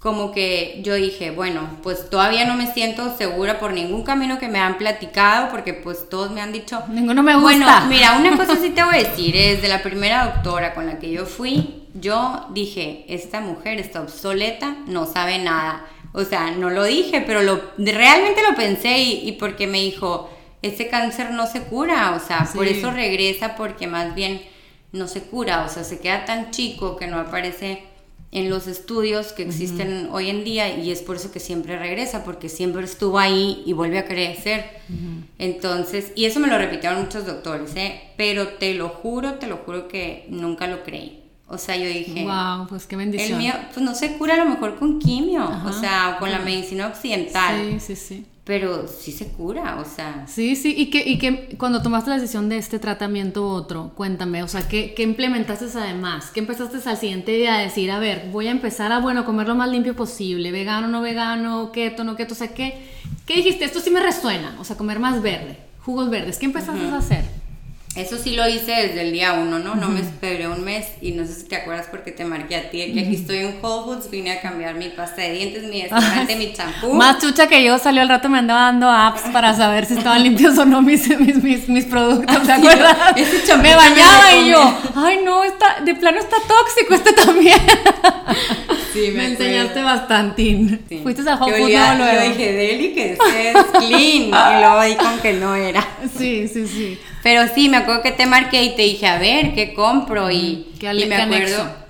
[0.00, 4.48] como que yo dije, bueno, pues todavía no me siento segura por ningún camino que
[4.48, 6.82] me han platicado, porque pues todos me han dicho...
[6.88, 7.84] Ninguno me Bueno, gusta.
[7.86, 11.10] mira, una cosa sí te voy a decir, desde la primera doctora con la que
[11.10, 15.84] yo fui, yo dije, esta mujer está obsoleta, no sabe nada.
[16.12, 20.30] O sea, no lo dije, pero lo, realmente lo pensé y, y porque me dijo,
[20.62, 24.42] ese cáncer no se cura, o sea, por eso regresa porque más bien
[24.92, 27.84] no se cura, o sea, se queda tan chico que no aparece
[28.32, 32.24] en los estudios que existen hoy en día y es por eso que siempre regresa,
[32.24, 34.64] porque siempre estuvo ahí y vuelve a crecer.
[35.38, 38.00] Entonces, y eso me lo repitieron muchos doctores, ¿eh?
[38.16, 41.19] pero te lo juro, te lo juro que nunca lo creí.
[41.52, 43.32] O sea, yo dije, wow, pues qué bendición.
[43.32, 46.30] El mío, pues no se cura a lo mejor con quimio, o sea, o con
[46.30, 47.72] la medicina occidental.
[47.80, 48.26] Sí, sí, sí.
[48.44, 50.26] Pero sí se cura, o sea.
[50.28, 53.90] Sí, sí, y que, y que cuando tomaste la decisión de este tratamiento u otro,
[53.96, 56.30] cuéntame, o sea, ¿qué, ¿qué, implementaste además?
[56.32, 57.90] ¿Qué empezaste al siguiente día a decir?
[57.90, 61.72] A ver, voy a empezar a, bueno, comer lo más limpio posible, vegano, no vegano,
[61.72, 62.80] keto, no keto, o sea, ¿qué,
[63.26, 63.64] qué dijiste?
[63.64, 67.39] Esto sí me resuena, o sea, comer más verde, jugos verdes, ¿qué empezaste a hacer?
[67.96, 69.74] Eso sí lo hice desde el día uno, ¿no?
[69.74, 72.70] No me esperé un mes y no sé si te acuerdas porque te marqué a
[72.70, 75.82] ti, que aquí estoy en Whole Foods, vine a cambiar mi pasta de dientes, mi
[75.82, 76.94] desodorante, mi champú.
[76.94, 80.22] Más chucha que yo, salió al rato me andaba dando apps para saber si estaban
[80.22, 82.96] limpios o no mis, mis, mis, productos, ¿te acuerdas?
[83.16, 87.58] Ese me bañaba y yo, ay no, está, de plano está tóxico este también.
[88.92, 90.80] Sí, me, enseñaste bastantín.
[91.04, 92.12] Fuiste a Whole Foods luego.
[92.12, 93.18] Yo dije, Deli, que es
[93.78, 95.86] clean, y luego ahí con que no era.
[96.18, 96.98] Sí, sí, sí.
[97.22, 100.30] Pero sí, me acuerdo que te marqué y te dije, a ver, ¿qué compro?
[100.30, 101.80] Y, y me acuerdo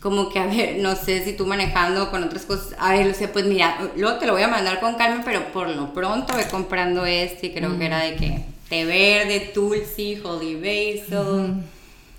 [0.00, 3.26] como que, a ver, no sé si tú manejando con otras cosas, a ver, sé,
[3.26, 6.44] pues mira, luego te lo voy a mandar con calma, pero por lo pronto voy
[6.44, 11.64] comprando este creo que era de que té verde, tulsi, holy basil,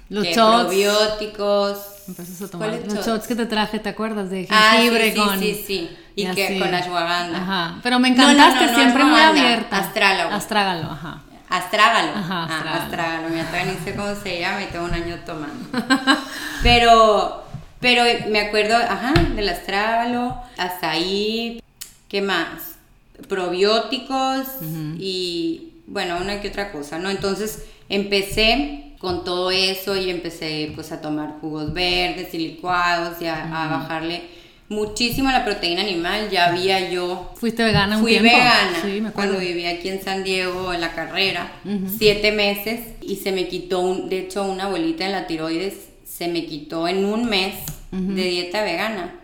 [0.09, 0.63] los shots.
[0.63, 1.77] probióticos.
[2.41, 2.79] A tomar.
[2.87, 4.29] Los shots que te traje, ¿te acuerdas?
[4.29, 7.37] De ah, jengibre ah, sí, sí, Sí, sí, Y, que con ashwagandha.
[7.37, 7.79] Ajá.
[7.83, 9.77] Pero me encantaste, siempre muy abierta.
[9.77, 10.35] Astrágalo.
[10.35, 11.23] Astrágalo, ajá.
[11.49, 12.11] Astrágalo.
[12.15, 12.83] Ajá, ah, astrágalo.
[12.83, 13.29] astrágalo.
[13.29, 15.69] Mira, todavía ni sé cómo se llama y tengo un año tomando.
[16.63, 17.43] pero,
[17.79, 21.61] pero me acuerdo, ajá, del astrágalo, hasta ahí,
[22.09, 22.75] ¿qué más?
[23.27, 24.47] Probióticos
[24.99, 27.09] y, bueno, una que otra cosa, ¿no?
[27.09, 33.27] Entonces empecé con todo eso y empecé pues a tomar jugos verdes y licuados y
[33.27, 34.36] a bajarle
[34.69, 36.29] muchísimo la proteína animal.
[36.29, 37.33] Ya había yo.
[37.35, 38.29] ¿Fuiste vegana un fui tiempo?
[38.29, 41.51] vegana sí, me cuando vivía aquí en San Diego en la carrera,
[41.97, 46.27] siete meses, y se me quitó, un, de hecho, una bolita en la tiroides, se
[46.27, 47.55] me quitó en un mes
[47.91, 49.15] de dieta vegana.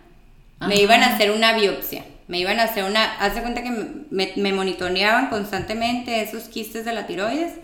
[0.68, 2.06] Me iban a hacer una biopsia.
[2.28, 3.04] Me iban a hacer una.
[3.20, 3.72] Haz de cuenta que
[4.10, 7.56] me, me monitoreaban constantemente esos quistes de la tiroides.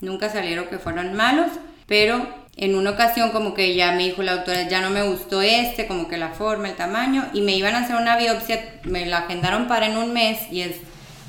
[0.00, 1.48] Nunca salieron que fueron malos,
[1.86, 2.26] pero
[2.60, 5.86] en una ocasión como que ya me dijo la doctora, ya no me gustó este,
[5.86, 9.20] como que la forma, el tamaño, y me iban a hacer una biopsia, me la
[9.20, 10.76] agendaron para en un mes, y es,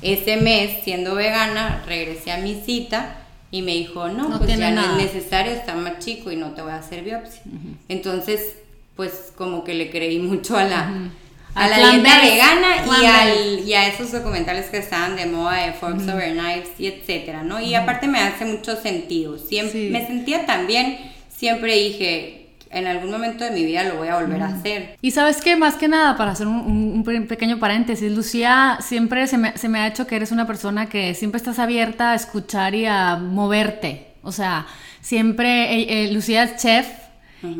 [0.02, 3.16] ese mes, siendo vegana, regresé a mi cita
[3.50, 6.60] y me dijo, no, pues ya no es necesario, está más chico y no te
[6.60, 7.40] voy a hacer biopsia.
[7.88, 8.56] Entonces,
[8.94, 11.10] pues como que le creí mucho a la...
[11.54, 15.74] A la dieta vegana y, al, y, a esos documentales que estaban de moda de
[15.74, 17.60] Forks Over Knives y etcétera, ¿no?
[17.60, 19.36] Y aparte me hace mucho sentido.
[19.36, 21.12] Siempre, Me sentía también
[21.42, 24.96] siempre dije, en algún momento de mi vida lo voy a volver a hacer.
[25.02, 29.58] Y sabes qué, más que nada, para hacer un, pequeño paréntesis, Lucía, siempre se me,
[29.58, 32.86] se me, ha hecho que eres una persona que siempre estás abierta a escuchar y
[32.86, 34.06] a moverte.
[34.22, 34.68] O sea,
[35.00, 36.86] siempre, eh, eh, Lucía es chef.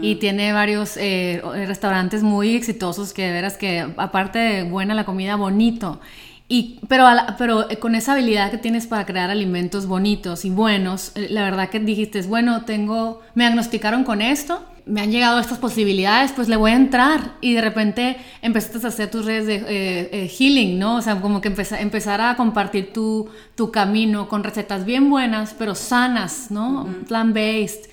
[0.00, 5.04] Y tiene varios eh, restaurantes muy exitosos que de veras que aparte de buena la
[5.04, 6.00] comida, bonito.
[6.52, 7.06] Y, pero,
[7.38, 11.44] pero eh, con esa habilidad que tienes para crear alimentos bonitos y buenos, eh, la
[11.44, 16.48] verdad que dijiste, bueno, tengo, me diagnosticaron con esto, me han llegado estas posibilidades, pues
[16.48, 17.34] le voy a entrar.
[17.40, 20.96] Y de repente empezaste a hacer tus redes de eh, healing, ¿no?
[20.96, 25.54] O sea, como que empezar, empezar a compartir tu, tu, camino con recetas bien buenas,
[25.56, 26.86] pero sanas, ¿no?
[27.08, 27.90] Plant-based.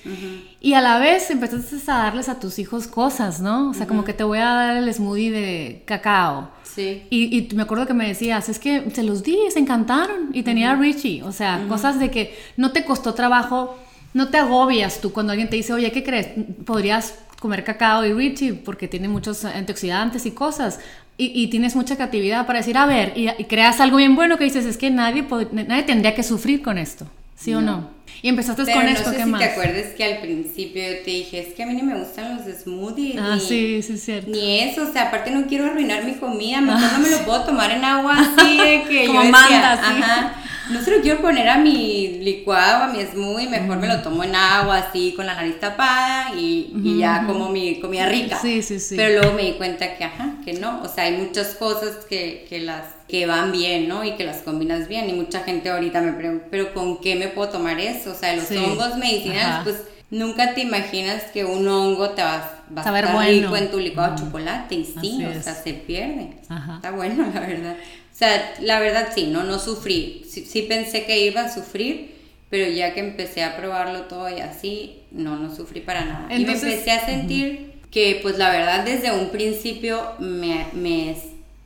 [0.62, 3.70] Y a la vez empezaste a darles a tus hijos cosas, ¿no?
[3.70, 6.50] O sea, como que te voy a dar el smoothie de cacao.
[6.64, 7.04] Sí.
[7.10, 10.30] Y, y, me acuerdo que me decías, es que se los di, se encantaron.
[10.34, 13.78] Y tenía Richie, o sea, cosas de que no te costó trabajo,
[14.14, 16.30] no te agobias tú cuando alguien te dice, oye, ¿qué crees?
[16.66, 20.80] Podrías comer cacao y Richie porque tiene muchos antioxidantes y cosas.
[21.18, 24.46] Y, y tienes mucha creatividad para decir, a ver, y, creas algo bien bueno que
[24.46, 27.90] dices, es que nadie, nadie tendría que sufrir con esto, ¿sí o no?
[28.22, 29.40] Y empezaste con esto, no sé ¿qué si más?
[29.40, 32.38] te acuerdas que al principio yo te dije, es que a mí no me gustan
[32.38, 33.18] los smoothies.
[33.18, 34.30] Ah, sí, sí, es cierto.
[34.30, 37.44] Ni eso, o sea, aparte no quiero arruinar mi comida, mejor no me lo puedo
[37.44, 40.02] tomar en agua así de que Como yo manda, sí.
[40.02, 40.36] ajá,
[40.70, 44.24] no se lo quiero poner a mi licuado, a mi smoothie, mejor me lo tomo
[44.24, 48.40] en agua así con la nariz tapada y, y ya como mi comida rica.
[48.42, 48.96] Sí, sí, sí.
[48.96, 52.46] Pero luego me di cuenta que, ajá, que no, o sea, hay muchas cosas que,
[52.50, 54.04] que las que van bien, ¿no?
[54.04, 55.10] Y que las combinas bien.
[55.10, 58.12] Y mucha gente ahorita me pregunta, ¿pero con qué me puedo tomar eso?
[58.12, 62.84] O sea, los hongos medicinales, pues nunca te imaginas que un hongo te va, va
[62.84, 64.76] a estar rico en tu licuado de chocolate.
[64.76, 66.38] Y sí, o sea, se pierde.
[66.76, 67.76] Está bueno, la verdad.
[68.20, 70.26] O sea, la verdad sí, no, no sufrí.
[70.28, 72.16] Sí, pensé que iba a sufrir,
[72.50, 76.36] pero ya que empecé a probarlo todo y así, no, no sufrí para nada.
[76.36, 81.16] y me empecé a sentir que, pues la verdad, desde un principio me, me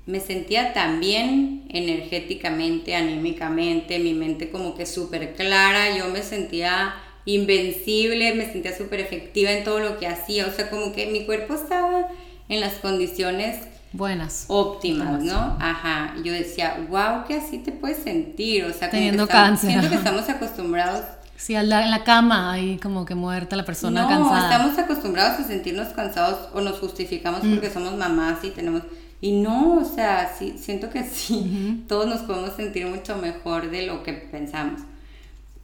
[0.05, 6.93] me sentía tan bien energéticamente, anímicamente, mi mente como que súper clara, yo me sentía
[7.25, 11.25] invencible, me sentía súper efectiva en todo lo que hacía, o sea, como que mi
[11.25, 12.09] cuerpo estaba
[12.49, 13.57] en las condiciones
[13.93, 15.57] buenas, óptimas, ¿no?
[15.59, 19.69] Ajá, yo decía, wow, que así te puedes sentir, o sea, teniendo cáncer.
[19.69, 21.05] Siento que estamos acostumbrados
[21.43, 24.49] Sí, en la cama, ahí como que muerta la persona no, cansada.
[24.49, 27.53] estamos acostumbrados a sentirnos cansados o nos justificamos mm.
[27.53, 28.83] porque somos mamás y tenemos...
[29.19, 33.85] Y no, o sea, sí, siento que sí, todos nos podemos sentir mucho mejor de
[33.85, 34.81] lo que pensamos.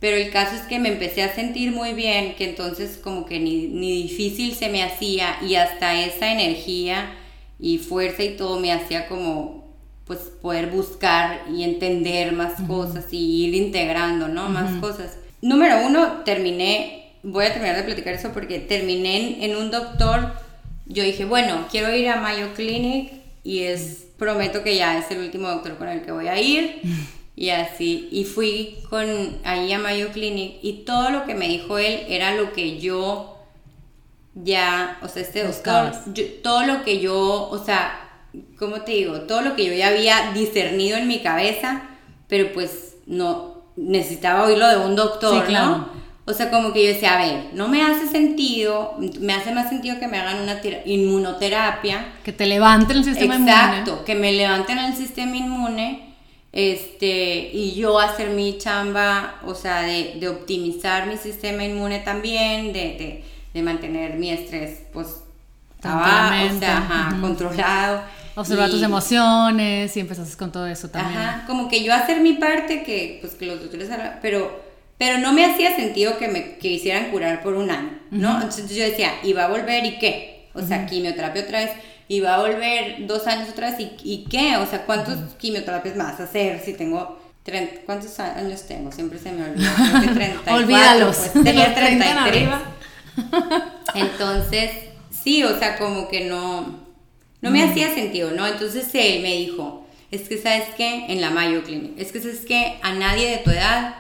[0.02, 3.40] Pero el caso es que me empecé a sentir muy bien, que entonces como que
[3.40, 7.10] ni, ni difícil se me hacía y hasta esa energía
[7.60, 9.60] y fuerza y todo me hacía como
[10.06, 14.50] pues poder buscar y entender más cosas y ir integrando, ¿no?
[14.50, 15.18] Más cosas.
[15.40, 20.34] Número uno, terminé, voy a terminar de platicar eso porque terminé en, un doctor,
[20.88, 23.12] yo dije, bueno, quiero ir a Mayo Clinic
[23.44, 26.82] y es, prometo que ya es el último doctor con el que voy a ir.
[27.36, 29.08] Y así, y fui con
[29.46, 33.39] ahí a Mayo Clinic y todo lo que me dijo él era lo que yo
[34.36, 35.92] ya, o sea, este doctor,
[36.44, 38.10] todo lo que yo, o sea,
[38.58, 39.22] ¿cómo te digo?
[39.22, 41.84] Todo lo que yo ya había discernido en mi cabeza,
[42.28, 46.00] pero pues no, necesitaba oírlo de un doctor, ¿no?
[46.26, 49.68] O sea, como que yo decía, a ver, no me hace sentido, me hace más
[49.68, 52.14] sentido que me hagan una inmunoterapia.
[52.24, 53.52] Que te levanten el sistema inmune.
[53.52, 56.14] Exacto, que me levanten el sistema inmune,
[56.52, 63.24] este, y yo hacer mi chamba, o sea, de, optimizar mi sistema inmune también, de,
[63.54, 65.08] mantener mi estrés, pues,
[65.82, 68.04] abajo, o sea, controlado
[68.40, 71.20] Observar tus emociones y empezaste con todo eso también.
[71.20, 73.90] Ajá, como que yo hacer mi parte, que pues que los doctores
[74.22, 74.64] pero,
[74.98, 78.36] pero no me hacía sentido que me que hicieran curar por un año, ¿no?
[78.36, 80.48] Entonces yo decía, ¿y va a volver y qué?
[80.54, 81.72] O sea, quimioterapia otra vez,
[82.08, 84.56] y va a volver dos años otra vez, ¿y, y qué?
[84.58, 87.20] O sea, ¿cuántos quimioterapias a hacer si tengo...
[87.44, 88.92] 30, ¿Cuántos años tengo?
[88.92, 89.74] Siempre se me olvida.
[90.14, 91.18] 34, Olvídalos.
[91.18, 92.50] Pues, tenía 33.
[93.96, 94.72] Entonces,
[95.10, 96.90] sí, o sea, como que no
[97.42, 98.46] no me hacía sentido, ¿no?
[98.46, 102.42] Entonces él me dijo, es que sabes que en la Mayo Clinic, es que sabes
[102.42, 103.96] que a nadie de tu edad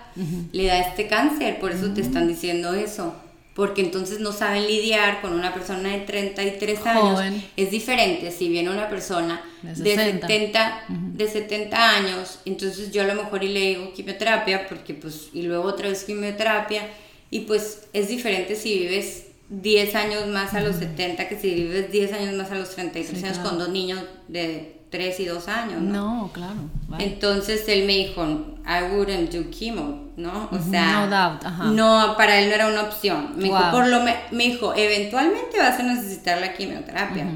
[0.51, 3.15] le da este cáncer, por eso te están diciendo eso.
[3.55, 7.41] Porque entonces no saben lidiar con una persona de 33 años.
[7.58, 13.15] Es diferente si viene una persona de, 70, de 70 años, entonces yo a lo
[13.15, 16.88] mejor y le digo quimioterapia, porque pues, y luego otra vez quimioterapia,
[17.31, 21.91] y pues es diferente si vives 10 años más a los 70 que si vives
[21.91, 25.81] 10 años más a los 33 años con dos niños de 3 y 2 años,
[25.81, 26.21] ¿no?
[26.21, 26.55] No, claro.
[26.97, 28.23] Entonces él me dijo,
[28.65, 30.49] I wouldn't do chemo, ¿no?
[30.51, 31.65] O sea, no doubt, ajá.
[31.65, 33.33] no, para él no era una opción.
[33.35, 37.27] Me dijo, por lo me, dijo, eventualmente vas a necesitar la quimioterapia,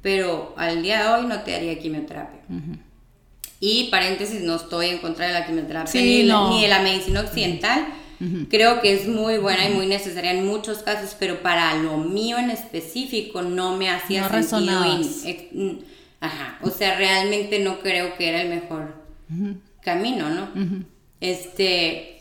[0.00, 2.40] pero al día de hoy no te haría quimioterapia.
[3.60, 7.86] Y paréntesis, no estoy en contra de la quimioterapia ni, ni, de la medicina occidental.
[8.48, 12.38] Creo que es muy buena y muy necesaria en muchos casos, pero para lo mío
[12.38, 14.82] en específico no me hacía sentido.
[16.20, 18.94] ajá, o sea, realmente no creo que era el mejor
[19.82, 20.48] camino, ¿no?
[21.20, 22.15] Este,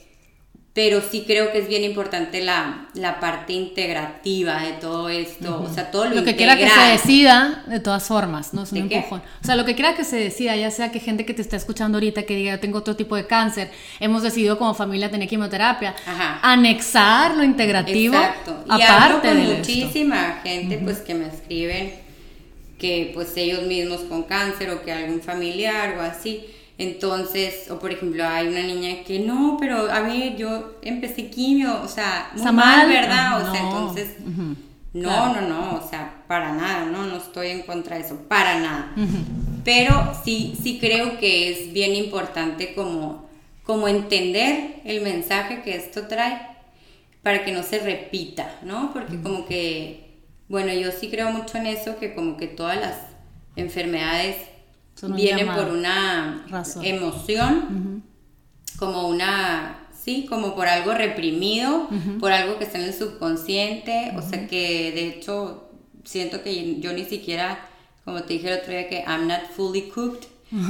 [0.76, 5.74] pero sí creo que es bien importante la, la parte integrativa de todo esto, o
[5.74, 8.80] sea, todo lo, lo que quiera que se decida, de todas formas, no es un
[8.80, 9.22] empujón.
[9.42, 11.56] O sea, lo que quiera que se decida, ya sea que gente que te está
[11.56, 15.96] escuchando ahorita que diga, tengo otro tipo de cáncer, hemos decidido como familia tener quimioterapia,
[16.42, 18.66] anexar lo integrativo, Exacto.
[18.68, 21.94] Y aparte con muchísima gente pues que me escriben
[22.78, 26.46] que pues ellos mismos con cáncer o que algún familiar o así,
[26.78, 31.82] entonces, o por ejemplo, hay una niña que no, pero a mí yo empecé quimio,
[31.82, 33.42] o sea, muy mal, ¿verdad?
[33.48, 34.16] O sea, entonces,
[34.94, 38.60] no, no, no, o sea, para nada, no, no estoy en contra de eso, para
[38.60, 38.94] nada.
[39.64, 43.30] Pero sí, sí creo que es bien importante como,
[43.64, 46.56] como entender el mensaje que esto trae
[47.24, 48.92] para que no se repita, ¿no?
[48.94, 52.98] Porque como que, bueno, yo sí creo mucho en eso, que como que todas las
[53.56, 54.36] enfermedades
[55.16, 56.46] viene por una
[56.82, 58.04] emoción,
[58.78, 61.88] como una, sí, como por algo reprimido,
[62.20, 65.70] por algo que está en el subconsciente, o sea que de hecho
[66.04, 67.60] siento que yo ni siquiera,
[68.04, 70.28] como te dije el otro día, que I'm not fully cooked.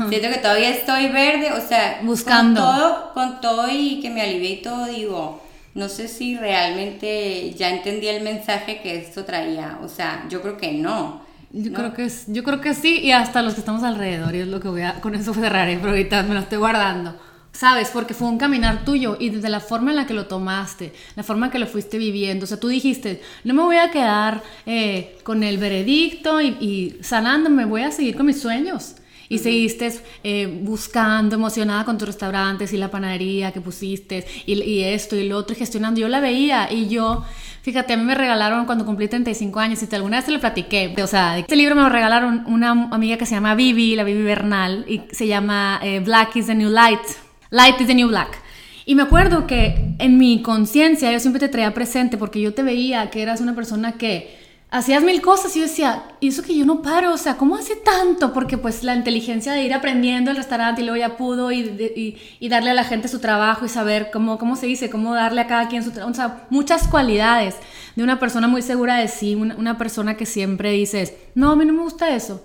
[0.10, 2.62] Siento que todavía estoy verde, o sea, buscando.
[2.62, 5.44] con todo, con todo y que me alivié y todo, digo,
[5.76, 10.58] no sé si realmente ya entendí el mensaje que esto traía, o sea, yo creo
[10.58, 11.25] que no.
[11.58, 14.40] Yo creo que es, yo creo que sí, y hasta los que estamos alrededor, y
[14.40, 17.16] es lo que voy a, con eso cerraré, pero ahorita me lo estoy guardando.
[17.54, 17.90] ¿Sabes?
[17.94, 21.24] Porque fue un caminar tuyo y desde la forma en la que lo tomaste, la
[21.24, 22.44] forma en que lo fuiste viviendo.
[22.44, 26.98] O sea, tú dijiste, no me voy a quedar eh, con el veredicto y, y
[27.02, 28.96] sanándome, voy a seguir con mis sueños.
[29.30, 29.92] Y seguiste
[30.24, 35.28] eh, buscando, emocionada con tus restaurantes y la panadería que pusiste y, y, esto y
[35.28, 36.00] lo otro y gestionando.
[36.00, 37.24] Yo la veía y yo,
[37.62, 40.40] fíjate, a mí me regalaron cuando cumplí 35 años y te, alguna vez te lo
[40.40, 40.94] platiqué.
[41.02, 44.24] O sea, este libro me lo regalaron una amiga que se llama Vivi, la Vivi
[44.24, 47.02] Bernal, y se llama eh, Black is the New Light.
[47.50, 48.42] Light is the New Black.
[48.86, 52.62] Y me acuerdo que en mi conciencia yo siempre te traía presente porque yo te
[52.62, 56.58] veía que eras una persona que hacías mil cosas y yo decía, y eso que
[56.58, 58.34] yo no paro, o sea, ¿cómo hace tanto?
[58.34, 62.50] Porque pues la inteligencia de ir aprendiendo el restaurante y luego ya pudo y, y,
[62.50, 65.48] darle a la gente su trabajo y saber cómo, cómo se dice, cómo darle a
[65.48, 67.56] cada quien su trabajo, o sea, muchas cualidades
[67.96, 71.56] de una persona muy segura de sí, una, una, persona que siempre dices, no, a
[71.56, 72.44] mí no me gusta eso,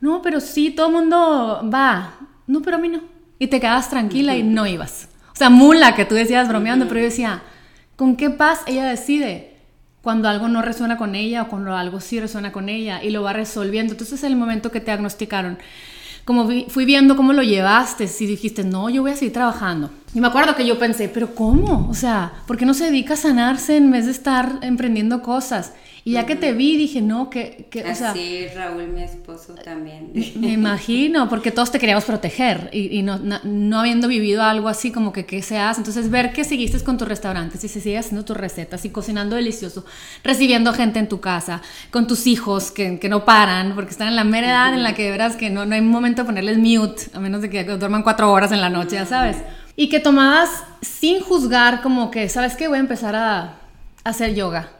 [0.00, 2.14] no, pero sí, todo el mundo va,
[2.46, 3.00] no, pero a mí no,
[3.38, 5.08] y te quedas tranquila y no ibas.
[5.32, 7.42] O sea, mula que tú decías bromeando, pero yo decía,
[7.96, 9.53] ¿con qué paz ella decide?
[10.04, 13.22] Cuando algo no resuena con ella o cuando algo sí resuena con ella y lo
[13.22, 13.94] va resolviendo.
[13.94, 15.58] Entonces es el momento que te diagnosticaron.
[16.26, 19.90] Como fui viendo cómo lo llevaste, si dijiste, no, yo voy a seguir trabajando.
[20.14, 21.88] Y me acuerdo que yo pensé, pero ¿cómo?
[21.90, 25.72] O sea, ¿por qué no se dedica a sanarse en vez de estar emprendiendo cosas?
[26.06, 27.66] Y ya que te vi, dije, no, que...
[27.70, 28.14] que o sea,
[28.54, 30.12] Raúl, mi esposo también.
[30.36, 35.14] Me imagino, porque todos te queríamos proteger y, no, no, habiendo vivido algo así como
[35.14, 35.80] que qué se hace.
[35.80, 39.34] Entonces, ver que seguiste con tus restaurantes y se sigue haciendo tus recetas y cocinando
[39.34, 39.86] delicioso,
[40.22, 44.16] recibiendo gente en tu casa, con tus hijos que, que no paran, porque están en
[44.16, 47.04] la mera edad en la que verás que no, no hay momento de ponerles mute,
[47.14, 49.38] a menos de que duerman cuatro horas en la noche, ya sabes.
[49.76, 52.68] Y que tomabas sin juzgar como que, ¿sabes qué?
[52.68, 53.54] Voy a empezar a, a
[54.04, 54.70] hacer yoga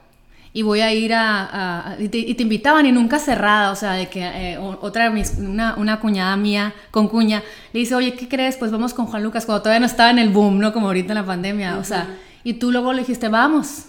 [0.57, 1.97] y voy a ir a...
[1.99, 6.37] y, te, invitaban y nunca cerrada, o sea, de que eh, otra, una, una cuñada
[6.37, 7.43] mía con cuña,
[7.73, 8.57] le dice, oye, ¿qué crees?
[8.57, 10.73] Pues vamos con Juan Lucas, cuando todavía no estaba en el boom, ¿no?
[10.73, 12.07] Como ahorita en la pandemia, o sea,
[12.45, 13.87] y tú luego le dijiste, vamos,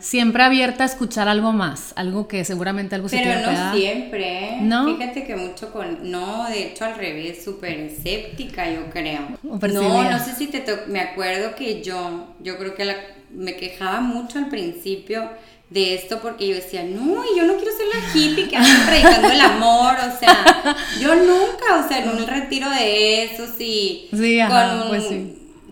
[0.00, 4.58] siempre abierta a escuchar algo más, algo que seguramente algo se Pero no siempre, ¿eh?
[4.62, 4.96] ¿No?
[4.96, 9.20] Fíjate que mucho con, no, de hecho al revés, súper escéptica yo creo.
[9.42, 12.96] No, no sé si te me acuerdo que yo, yo creo que la,
[13.30, 15.30] me quejaba mucho al principio
[15.70, 19.28] de esto porque yo decía, no, yo no quiero ser la hippie que anda predicando
[19.30, 24.80] el amor, o sea, yo nunca, o sea, en un retiro de esos y con
[24.80, 25.04] un pues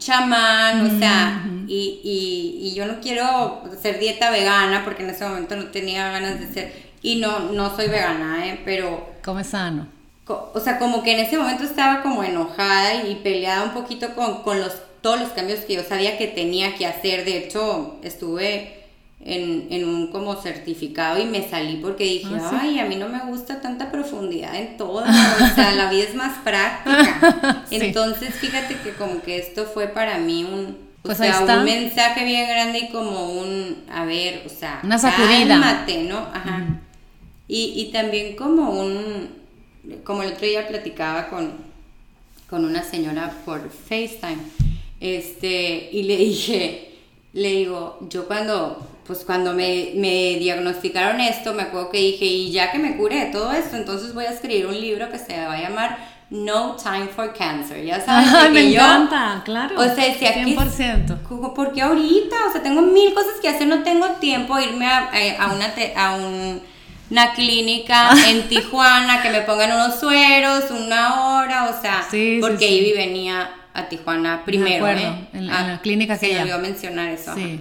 [0.07, 5.26] chamán, o sea, y, y, y, yo no quiero hacer dieta vegana porque en ese
[5.26, 8.61] momento no tenía ganas de ser, y no, no soy vegana, ¿eh?
[8.64, 9.14] Pero...
[9.24, 9.88] Come sano.
[10.28, 14.42] O sea, como que en ese momento estaba como enojada y peleada un poquito con,
[14.42, 18.76] con los, todos los cambios que yo sabía que tenía que hacer, de hecho, estuve
[19.27, 23.09] en, en, un como certificado y me salí porque dije, ah, ay, a mí no
[23.09, 27.64] me gusta tanta profundidad en todo, o sea, la vida es más práctica.
[27.72, 32.24] Entonces, fíjate que como que esto fue para mí un, o pues sea, un mensaje
[32.24, 35.57] bien grande y como un, a ver, o sea, una sacudida.
[36.09, 36.18] ¿no?
[36.18, 36.81] Ajá.
[37.49, 39.29] y, y también como un,
[40.05, 41.53] como el otro día platicaba con,
[42.49, 44.39] con una señora por FaceTime,
[45.01, 46.93] este, y le dije,
[47.33, 52.50] le digo, yo cuando pues cuando me, me, diagnosticaron esto, me acuerdo que dije, y
[52.50, 55.36] ya que me cure de todo esto, entonces voy a escribir un libro que se
[55.38, 55.98] va a llamar
[56.30, 57.84] No Time for Cancer.
[57.84, 59.78] Ya sabes, que me encanta, claro.
[59.78, 61.54] O sea, si aquí, 100%.
[61.54, 65.11] Porque ahorita, o sea, tengo mil cosas que hacer, no tengo tiempo de irme a,
[65.14, 71.70] eh, a una, a una clínica en Tijuana, que me pongan unos sueros, una hora,
[71.70, 72.04] o sea,
[72.40, 74.88] porque Ivy venía a Tijuana primero.
[74.88, 75.28] ¿eh?
[75.32, 77.34] en, la, ah, clínica que se me a mencionar eso.
[77.34, 77.61] Sí.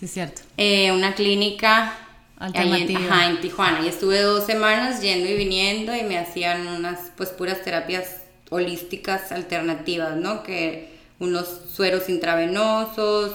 [0.00, 0.40] Sí, cierto.
[0.56, 1.92] Eh, una clínica
[2.38, 3.26] Alternativa.
[3.26, 3.84] En, Tijuana.
[3.84, 9.30] Y estuve dos semanas yendo y viniendo y me hacían unas, pues, puras terapias holísticas
[9.30, 10.42] alternativas, ¿no?
[10.42, 13.32] Que unos sueros intravenosos,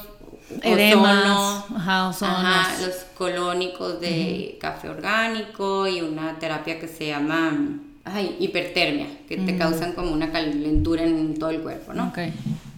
[0.61, 9.07] Edemas, ajá, los colónicos de café orgánico y una terapia que se llama ay, hipertermia,
[9.27, 12.09] que te causan como una calentura en todo el cuerpo, ¿no?
[12.09, 12.31] Okay.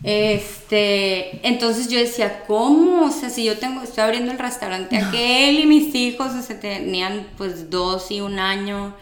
[0.04, 3.06] Este, entonces yo decía, ¿cómo?
[3.06, 6.60] O sea, si yo tengo, estoy abriendo el restaurante aquel y mis hijos, o sea,
[6.60, 8.94] tenían pues dos y un año.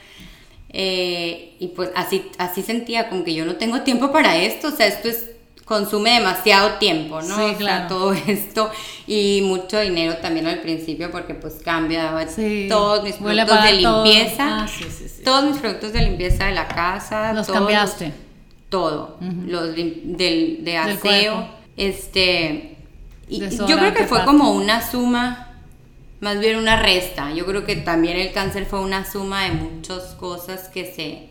[0.69, 4.71] Eh, y pues así, así sentía, como que yo no tengo tiempo para esto, o
[4.71, 5.29] sea, esto es,
[5.63, 7.35] consume demasiado tiempo, ¿no?
[7.35, 7.87] Sí, claro.
[7.87, 8.69] todo esto
[9.07, 12.27] y mucho dinero también al principio porque pues cambia
[12.69, 17.33] todos mis productos de limpieza, ah, sí, todos mis productos de limpieza de la casa.
[17.33, 18.24] Los cambiaste
[18.69, 21.47] todo, los del, de aseo,
[21.77, 22.77] este,
[23.27, 25.53] y, yo creo que fue como una suma,
[26.19, 30.15] más bien una resta, yo creo que también el cáncer fue una suma de muchas
[30.15, 31.29] cosas que se,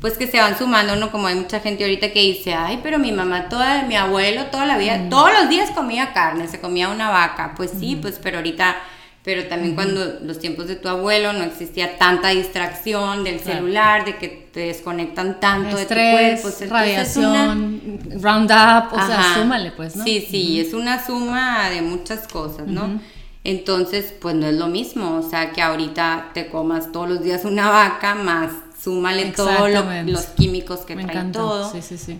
[0.00, 1.10] pues que se van sumando, ¿no?
[1.10, 4.66] Como hay mucha gente ahorita que dice, ay, pero mi mamá, toda, mi abuelo, toda
[4.66, 8.38] la vida, todos los días comía carne, se comía una vaca, pues sí, pues pero
[8.38, 8.76] ahorita
[9.24, 14.16] pero también cuando los tiempos de tu abuelo no existía tanta distracción del celular, de
[14.16, 16.48] que te desconectan tanto de tu cuerpo.
[16.70, 20.04] radiación, roundup, o sea, súmale pues, ¿no?
[20.04, 23.00] Sí, sí, es una suma de muchas cosas, ¿no?
[23.44, 27.44] Entonces, pues no es lo mismo, o sea, que ahorita te comas todos los días
[27.44, 28.50] una vaca, más
[28.82, 29.70] súmale todos
[30.06, 31.70] los químicos que Me trae todo.
[31.70, 32.18] Sí, sí, sí.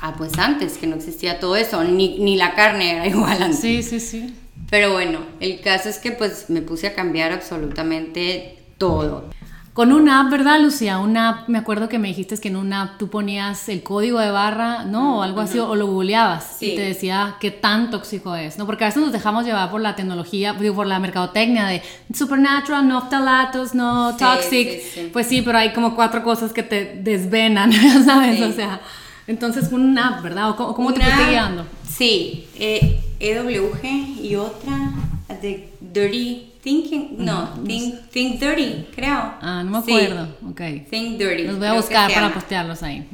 [0.00, 3.60] Ah, pues antes, que no existía todo eso, ni, ni la carne era igual antes.
[3.60, 4.34] Sí, sí, sí.
[4.74, 9.30] Pero bueno, el caso es que pues me puse a cambiar absolutamente todo.
[9.72, 10.98] Con una app, ¿verdad, Lucía?
[10.98, 14.18] Una app, me acuerdo que me dijiste que en una app tú ponías el código
[14.18, 15.20] de barra, ¿no?
[15.20, 18.66] O algo así, o lo googleabas y te decía qué tan tóxico es, ¿no?
[18.66, 21.80] Porque a veces nos dejamos llevar por la tecnología, digo, por la mercadotecnia de
[22.12, 25.12] supernatural, no phtalatos, no toxic.
[25.12, 27.72] pues sí, pero hay como cuatro cosas que te desvenan,
[28.04, 28.42] ¿sabes?
[28.42, 28.80] O sea,
[29.28, 30.50] entonces una app, ¿verdad?
[30.50, 31.64] ¿O cómo, te fuiste guiando?
[31.96, 34.92] Sí, eh, EWG y otra
[35.40, 39.34] de Dirty Thinking, no, think, think, Dirty, creo.
[39.40, 40.28] Ah, no me acuerdo.
[40.48, 40.60] Ok.
[40.88, 41.42] Think Dirty.
[41.42, 43.06] Los voy a buscar para postearlos ahí.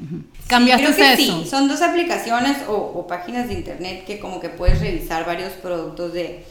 [0.47, 1.43] ¿Cambiaste sí, eso?
[1.43, 5.53] Sí, son dos aplicaciones o, o, páginas de internet que como que puedes revisar varios
[5.55, 6.45] productos de,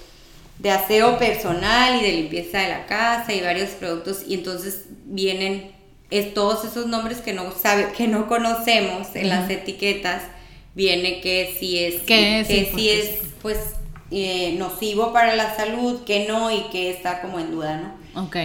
[0.59, 5.71] de aseo personal y de limpieza de la casa y varios productos y entonces vienen
[6.09, 10.23] es, todos esos nombres que no sabe, que no conocemos en las etiquetas
[10.75, 13.09] viene que si es, que si es
[13.41, 13.57] pues
[14.11, 18.23] eh, nocivo para la salud, que no y que está como en duda, ¿no?
[18.23, 18.37] Ok.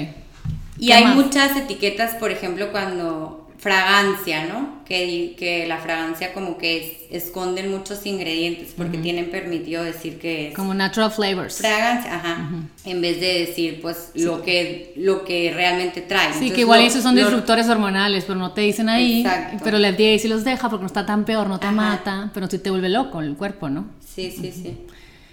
[0.79, 4.85] Y hay muchas etiquetas, por ejemplo, cuando fragancia, ¿no?
[4.85, 10.55] Que, que la fragancia como que esconden muchos ingredientes porque tienen permitido decir que es...
[10.55, 11.57] Como natural flavors.
[11.57, 12.51] Fragancia, ajá.
[12.85, 16.35] En vez de decir, pues, lo, que, lo que realmente trae.
[16.35, 19.23] Sí, que igual esos son disruptores hormonales, pero no te dicen ahí.
[19.23, 19.65] Exacto.
[19.65, 22.47] Pero el FDA sí los deja porque no está tan peor, no te mata, pero
[22.49, 23.87] sí te vuelve loco el cuerpo, ¿no?
[24.15, 24.77] Sí, sí, sí.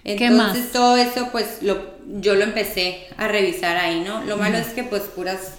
[0.05, 1.77] Entonces todo eso, pues, lo,
[2.21, 4.23] yo lo empecé a revisar ahí, ¿no?
[4.23, 5.55] Lo malo es que, pues, puras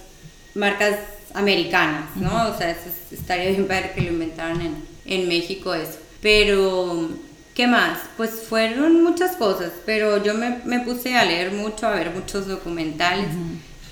[0.55, 0.95] marcas
[1.33, 2.49] americanas, ¿no?
[2.49, 4.75] O sea, eso estaría bien para que lo inventaran en,
[5.05, 5.97] en México eso.
[6.21, 7.09] Pero,
[7.53, 7.99] ¿qué más?
[8.17, 12.47] Pues fueron muchas cosas, pero yo me, me puse a leer mucho, a ver muchos
[12.47, 13.27] documentales,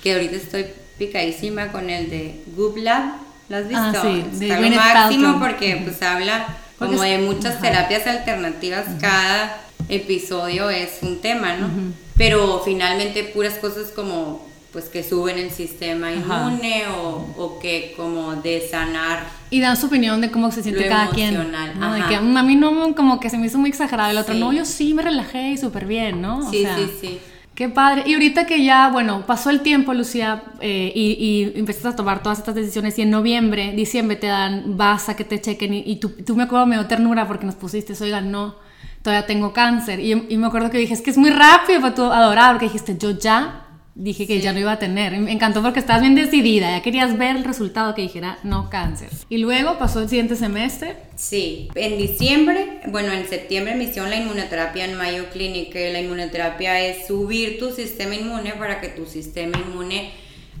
[0.02, 0.66] que ahorita estoy
[0.98, 3.14] picadísima con el de Goop Lab.
[3.48, 3.82] ¿Lo has visto?
[3.84, 10.70] Ah, sí, Está lo máximo porque pues habla como de muchas terapias alternativas, cada episodio
[10.70, 11.68] es un tema, ¿no?
[12.16, 18.36] Pero finalmente puras cosas como pues que suben el sistema inmune o, o, que como
[18.36, 19.26] de sanar.
[19.50, 21.34] Y dan su opinión de cómo se siente cada quien.
[21.78, 21.92] ¿no?
[21.92, 24.10] De que a mí no, como que se me hizo muy exagerado.
[24.10, 26.50] El otro, no, yo sí me relajé y súper bien, ¿no?
[26.50, 27.20] sí, sí, sí.
[27.54, 28.04] Qué padre.
[28.06, 32.22] Y ahorita que ya, bueno, pasó el tiempo, Lucía, eh, y, y, empezaste a tomar
[32.22, 35.96] todas estas decisiones, y en noviembre, diciembre te dan, vas a que te chequen, y,
[35.96, 38.54] tú, tú, me acuerdo, me dio ternura porque nos pusiste, oigan, no,
[39.02, 40.00] todavía tengo cáncer.
[40.00, 42.66] Y, y, me acuerdo que dije, es que es muy rápido para tú adorar, porque
[42.66, 45.18] dijiste, yo ya dije que ya no iba a tener.
[45.18, 49.10] Me encantó porque estabas bien decidida, ya querías ver el resultado que dijera no cáncer.
[49.28, 50.96] Y luego pasó el siguiente semestre.
[51.16, 55.74] Sí, en diciembre, bueno, en septiembre me hicieron la inmunoterapia en Mayo Clinic.
[55.74, 60.10] La inmunoterapia es subir tu sistema inmune para que tu sistema inmune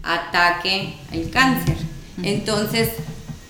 [0.02, 1.76] ataque el cáncer.
[2.22, 2.90] Entonces,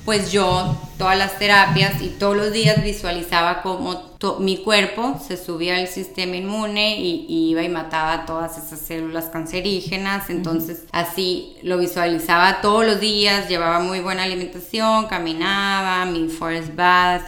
[0.04, 5.76] pues yo todas las terapias y todos los días visualizaba cómo mi cuerpo se subía
[5.76, 10.30] al sistema inmune y, iba y mataba todas esas células cancerígenas.
[10.30, 17.22] Entonces así lo visualizaba todos los días, llevaba muy buena alimentación, caminaba, mi forest bath.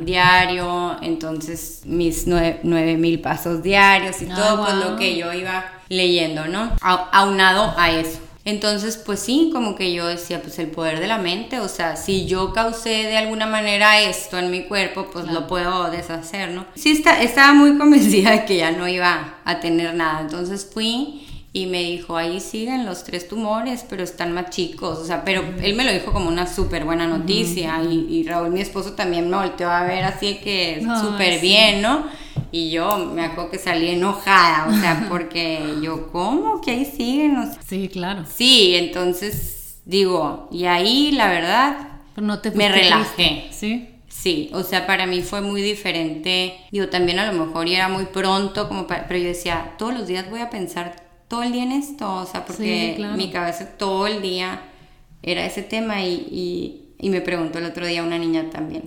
[0.00, 5.64] diario, entonces mis nueve mil pasos diarios y ah, todo pues, lo que yo iba
[5.88, 6.72] leyendo, ¿no?
[6.80, 8.18] aunado a eso.
[8.44, 11.96] Entonces, pues sí, como que yo decía, pues el poder de la mente, o sea,
[11.96, 16.66] si yo causé de alguna manera esto en mi cuerpo, pues lo puedo deshacer, ¿no?
[16.74, 21.26] Sí, está, estaba muy convencida de que ya no iba a tener nada, entonces fui
[21.54, 25.44] y me dijo, ahí siguen los tres tumores, pero están más chicos, o sea, pero
[25.62, 29.36] él me lo dijo como una súper buena noticia y, Raúl, mi esposo, también me
[29.36, 32.06] volteó a ver así que súper bien, ¿no?
[32.52, 36.62] Y yo me acuerdo que salí enojada, o sea, porque yo, ¿cómo?
[36.62, 37.36] Que ahí siguen.
[37.66, 38.24] sí, claro.
[38.26, 43.48] Sí, entonces digo, y ahí la verdad no te me relajé.
[43.50, 43.88] Sí.
[44.08, 46.54] Sí, o sea, para mí fue muy diferente.
[46.70, 50.06] Digo, también a lo mejor y era muy pronto, como pero yo decía, todos los
[50.06, 54.06] días voy a pensar todo el día en esto, o sea, porque mi cabeza todo
[54.06, 54.60] el día
[55.22, 58.82] era ese tema y, y, y me preguntó el otro día una niña también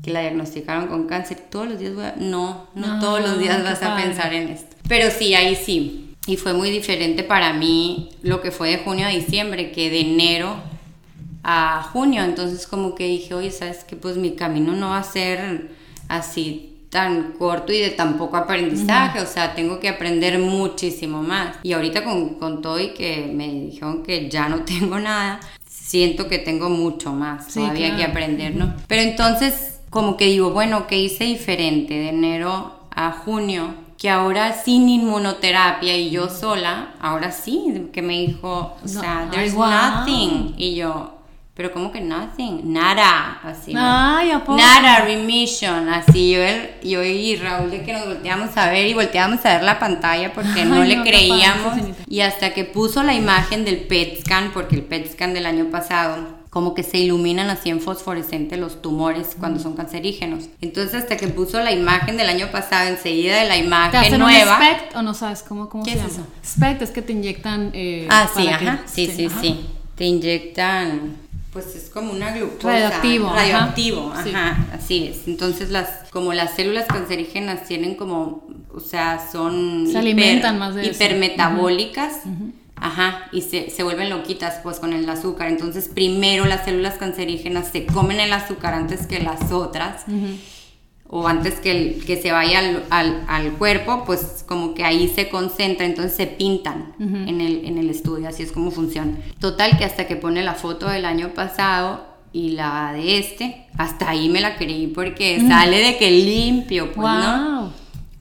[0.00, 2.14] que la diagnosticaron con cáncer, todos los días voy a...
[2.16, 4.76] No, no, todos los días vas a pensar en esto.
[4.86, 6.14] Pero sí, ahí sí.
[6.28, 10.02] Y fue muy diferente para mí lo que fue de junio a diciembre que de
[10.02, 10.54] enero
[11.42, 12.22] a junio.
[12.22, 13.96] Entonces como que dije, oye, ¿sabes qué?
[13.96, 15.72] Pues mi camino no va a ser
[16.06, 21.56] así tan corto y de tan poco aprendizaje, o sea, tengo que aprender muchísimo más.
[21.62, 26.28] Y ahorita con, con todo y que me dijeron que ya no tengo nada, siento
[26.28, 28.74] que tengo mucho más todavía que aprender, ¿no?
[28.88, 33.72] Pero entonces, como que digo, bueno, ¿qué hice diferente de enero a junio?
[33.96, 39.54] Que ahora sin inmunoterapia y yo sola, ahora sí, que me dijo, o sea, there's
[39.54, 40.54] nothing.
[40.58, 41.21] Y yo,
[41.54, 43.74] pero como que nothing, nada, así.
[43.76, 44.56] Ay, ¿a poco?
[44.56, 46.40] Nada, remission, así yo,
[46.82, 50.32] yo y Raúl de que nos volteamos a ver y volteamos a ver la pantalla
[50.32, 51.74] porque no le creíamos.
[52.08, 55.66] Y hasta que puso la imagen del PET scan, porque el PET scan del año
[55.66, 60.44] pasado como que se iluminan así en fosforescente los tumores cuando son cancerígenos.
[60.60, 64.58] Entonces, hasta que puso la imagen del año pasado, enseguida de la imagen nueva.
[64.58, 66.12] Un SPECT o no sabes cómo, cómo ¿Qué se es llama?
[66.14, 66.26] eso?
[66.44, 67.70] SPECT es que te inyectan.
[67.72, 68.82] Eh, Ah, sí, para que- ajá.
[68.86, 69.66] Sí, sí, sí.
[69.94, 71.16] Te inyectan,
[71.52, 72.68] pues es como una glucosa.
[72.72, 73.36] Radioactivo, ajá.
[73.36, 74.30] Radioactivo, Sí.
[74.30, 74.66] ajá.
[74.72, 75.28] Así es.
[75.28, 79.86] Entonces, las, como las células cancerígenas tienen como, o sea, son.
[79.90, 80.92] Se alimentan más de eso.
[80.92, 82.20] Hipermetabólicas.
[82.74, 85.46] Ajá, y se, se vuelven loquitas pues con el azúcar.
[85.48, 90.02] Entonces primero las células cancerígenas se comen el azúcar antes que las otras.
[91.14, 95.08] O antes que, el- que se vaya al, al- al cuerpo, pues como que ahí
[95.14, 99.12] se concentra, entonces se pintan en, el, en el estudio, así es como funciona.
[99.38, 104.08] Total que hasta que pone la foto del año pasado y la de este, hasta
[104.08, 106.96] ahí me la creí porque sale de que limpio, pues,
[107.26, 107.72] ¿no?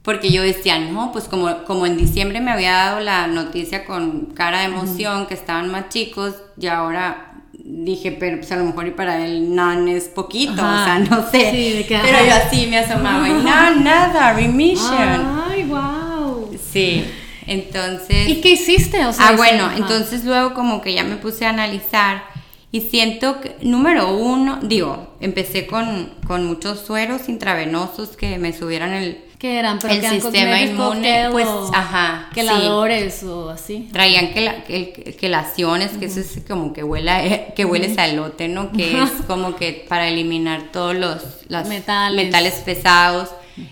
[0.01, 4.25] Porque yo decía, no, pues como, como en diciembre me había dado la noticia con
[4.33, 7.30] cara de emoción que estaban más chicos, y ahora
[7.63, 10.81] dije, pero pues a lo mejor y para él nan es poquito, Ajá.
[10.81, 11.51] o sea, no sé.
[11.51, 15.43] Sí, de que, pero yo así me asomaba y no, nada, remission.
[15.49, 16.49] Ay, wow.
[16.71, 17.03] Sí,
[17.47, 18.27] entonces...
[18.29, 19.05] ¿Y qué hiciste?
[19.05, 19.77] O sea, Ah, bueno, ajá.
[19.77, 22.23] entonces luego como que ya me puse a analizar
[22.71, 28.93] y siento que, número uno, digo, empecé con, con muchos sueros intravenosos que me subieran
[28.93, 29.79] el, ¿Qué eran?
[29.79, 33.89] ¿Pero el que eran sistema inmune, pues, o ajá, Queladores o así.
[33.91, 38.47] Traían quela- quel- quelaciones, que eso es como que huele, a- que huele a elote,
[38.47, 38.71] ¿no?
[38.71, 42.23] Que es como que para eliminar todos los Metales.
[42.25, 43.29] metales pesados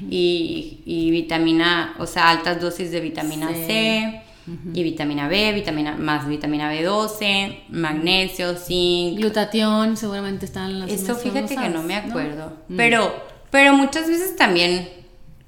[0.10, 3.64] y, y vitamina, o sea, altas dosis de vitamina Sí.
[3.68, 4.22] C
[4.74, 9.20] y vitamina B, vitamina más vitamina B12, magnesio, zinc.
[9.20, 12.54] Glutatión, seguramente están en las Eso fíjate que no me acuerdo.
[12.70, 12.76] Mm.
[12.76, 13.14] Pero,
[13.52, 14.90] pero muchas veces también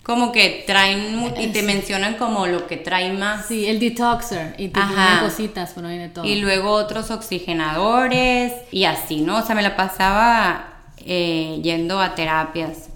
[0.03, 3.45] como que traen y te mencionan como lo que trae más.
[3.47, 4.55] Sí, el detoxer.
[4.57, 6.25] Y te ponen cositas, pero no viene todo.
[6.25, 9.37] Y luego otros oxigenadores y así, ¿no?
[9.37, 10.67] O sea, me la pasaba
[11.05, 12.89] eh, yendo a terapias.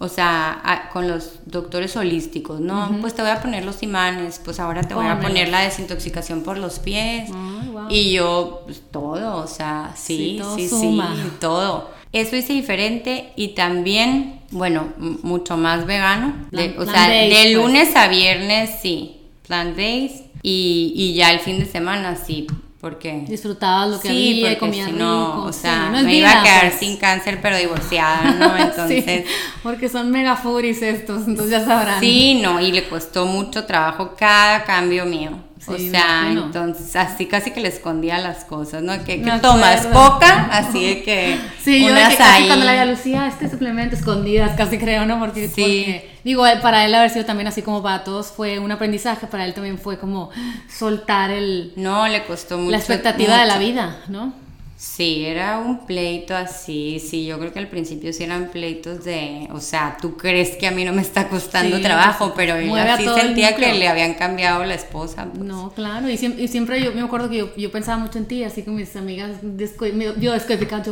[0.00, 2.96] O sea, a- con los doctores holísticos, ¿no?
[3.00, 6.42] Pues te voy a poner los imanes, pues ahora te voy a poner la desintoxicación
[6.44, 7.30] por los pies.
[7.34, 7.86] Ay, wow.
[7.90, 11.00] Y yo, pues todo, o sea, sí, Sí, todo sí,
[11.40, 11.90] todo.
[12.12, 16.34] Eso hice diferente y también, bueno, mucho más vegano.
[16.50, 17.54] De- o sea, de pues.
[17.54, 20.26] lunes a viernes, sí, plant-based.
[20.42, 22.46] Y, y ya el fin de semana, sí,
[22.80, 23.24] porque...
[23.28, 25.42] Disfrutabas lo que sí, había porque si no, rico.
[25.48, 26.74] o Sí, sea, no me iba a quedar pues.
[26.80, 28.56] sin cáncer, pero divorciada, ¿no?
[28.56, 29.04] Entonces...
[29.04, 29.24] Sí,
[29.64, 31.98] porque son mega foodies estos, entonces ya sabrán.
[32.00, 35.32] Sí, no, y le costó mucho trabajo cada cambio mío.
[35.66, 38.92] O Sí, sea, entonces así casi que le escondía las cosas, ¿no?
[39.04, 42.46] Que, que tomas poca, así de que Sí, yo de unas que casi ahí.
[42.46, 45.18] cuando la Lucía, este suplemento escondidas, casi creo, ¿no?
[45.18, 45.54] Porque, Sí.
[45.60, 49.44] porque, digo, para él haber sido también así como para todos fue un aprendizaje, para
[49.44, 50.30] él también fue como
[50.68, 52.70] soltar el, No, le costó mucho.
[52.70, 54.32] la expectativa de la vida, ¿no?
[54.80, 59.48] Sí, era un pleito así, sí, yo creo que al principio sí eran pleitos de,
[59.52, 62.96] o sea, tú crees que a mí no me está costando Sí, trabajo, pero ella
[62.96, 65.26] sí sentía que le habían cambiado la esposa.
[65.32, 65.44] pues.
[65.44, 68.26] No, claro, y siempre, y siempre yo me acuerdo que yo, yo pensaba mucho en
[68.26, 70.32] ti, así con mis amigas, desco- me- yo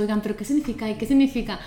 [0.00, 0.90] oigan, pero ¿qué significa?
[0.90, 1.60] ¿Y qué significa?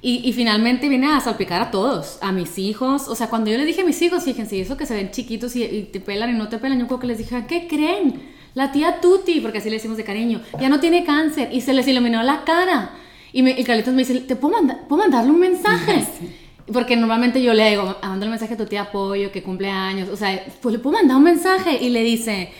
[0.00, 3.58] Y, y finalmente viene a salpicar a todos, a mis hijos, o sea, cuando yo
[3.58, 6.30] les dije a mis hijos, fíjense, eso que se ven chiquitos y, y te pelan
[6.30, 8.34] y no te pelan, yo creo que les dije, ¿qué creen?
[8.56, 11.74] La tía Tuti, porque así le decimos de cariño, ya no tiene cáncer y se
[11.74, 12.90] les iluminó la cara.
[13.30, 16.06] Y, me, y Carlitos me dice, ¿te puedo, manda- ¿puedo mandarle un mensaje?
[16.72, 20.08] Porque normalmente yo le digo, manda un mensaje a tu tía Apoyo, que cumple años.
[20.08, 22.50] O sea, pues le puedo mandar un mensaje y le dice,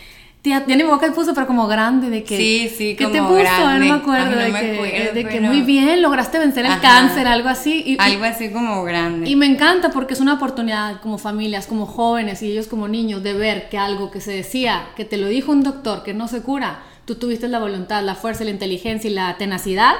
[0.47, 2.37] tía, tiene boca puso, pero como grande, de que.
[2.37, 3.33] Sí, sí, ¿Qué como te puso?
[3.39, 3.87] grande.
[3.87, 4.29] No me acuerdo.
[4.31, 6.81] No de me que, acuerdo, de que pero- muy bien, lograste vencer el Ajá.
[6.81, 7.83] cáncer, algo así.
[7.85, 9.29] Y, Algo así como grande.
[9.29, 13.21] y me encanta porque es una oportunidad como familias, como jóvenes y ellos como niños
[13.23, 16.27] de ver que algo que se decía, que te lo dijo un doctor, que no
[16.27, 19.93] se cura, tú tuviste la voluntad, la fuerza, la inteligencia y la tenacidad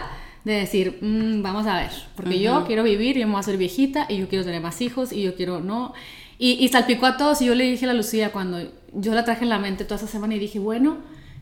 [0.43, 3.57] de decir, "Mm, vamos a ver, porque yo quiero vivir, yo me voy a ser
[3.57, 5.93] viejita y yo quiero tener más hijos y yo quiero, no.
[6.39, 8.59] Y, y salpicó a todos y yo le dije a la Lucía cuando
[8.93, 10.97] yo la traje en la mente toda esa semana y dije, bueno,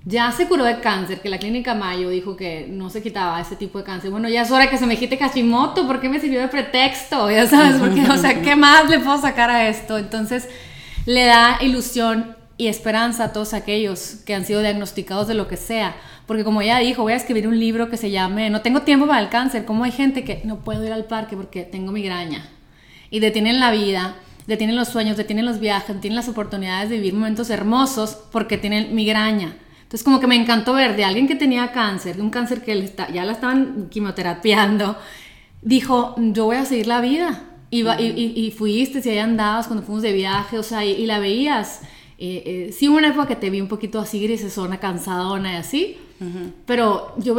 [0.06, 3.56] ya se curó de cáncer, que la clínica Mayo dijo que no se quitaba ese
[3.56, 4.12] tipo de cáncer.
[4.12, 7.30] Bueno, ya es hora que se me quite Hashimoto, ¿por qué me sirvió de pretexto?
[7.32, 9.98] Ya sabes, porque, o sea, ¿qué más le puedo sacar a esto?
[9.98, 10.48] Entonces,
[11.08, 15.58] le da ilusión y esperanza a todos aquellos que han sido diagnosticados de lo que
[15.58, 15.96] sea.
[16.28, 19.08] Porque como ella dijo, voy a escribir un libro que se llame No tengo tiempo
[19.08, 19.66] para el cáncer.
[19.66, 22.48] Como hay gente que no puedo ir al parque porque tengo migraña.
[23.10, 24.16] Y detienen la vida,
[24.48, 28.94] detienen los sueños, detienen los viajes, detienen las oportunidades de vivir momentos hermosos porque tienen
[28.96, 29.58] migraña.
[29.84, 32.94] Entonces como que me encantó ver de alguien que tenía cáncer, de un cáncer que
[33.14, 34.98] ya la estaban quimioterapiando,
[35.62, 37.44] dijo, yo voy a seguir la vida.
[37.72, 41.82] Y, y, fuiste, y ahí andabas cuando fuimos de viaje, o sea, y, la veías.
[42.18, 45.56] Eh, eh, sí hubo una época que te vi un poquito así grisesona, cansadona y
[45.58, 45.98] así,
[46.66, 47.36] pero yo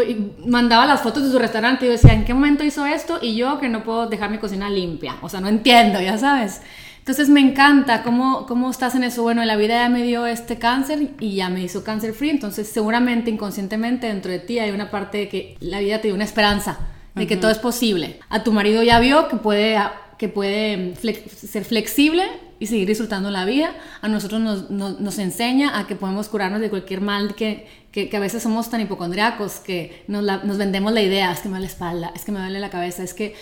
[0.46, 3.18] mandaba las fotos de su restaurante y yo decía, ¿en qué momento hizo esto?
[3.22, 6.60] Y yo que no puedo dejar mi cocina limpia, o sea, no entiendo, ya sabes.
[7.06, 9.22] Entonces me encanta cómo, cómo estás en eso.
[9.22, 12.66] Bueno, la vida ya me dio este cáncer y ya me hizo cáncer free, entonces
[12.66, 16.24] seguramente inconscientemente dentro de ti hay una parte de que la vida te dio una
[16.24, 16.80] esperanza,
[17.14, 18.18] de que todo es posible.
[18.28, 19.78] A tu marido ya vio que puede,
[20.18, 22.24] que puede ser flexible
[22.58, 23.72] y seguir disfrutando la vida.
[24.00, 28.18] A nosotros nos, nos, enseña a que podemos curarnos de cualquier mal que, que, a
[28.18, 31.72] veces somos tan hipocondriacos que nos, nos vendemos la idea, es que me duele la
[31.72, 33.36] espalda, es que me duele la cabeza, es que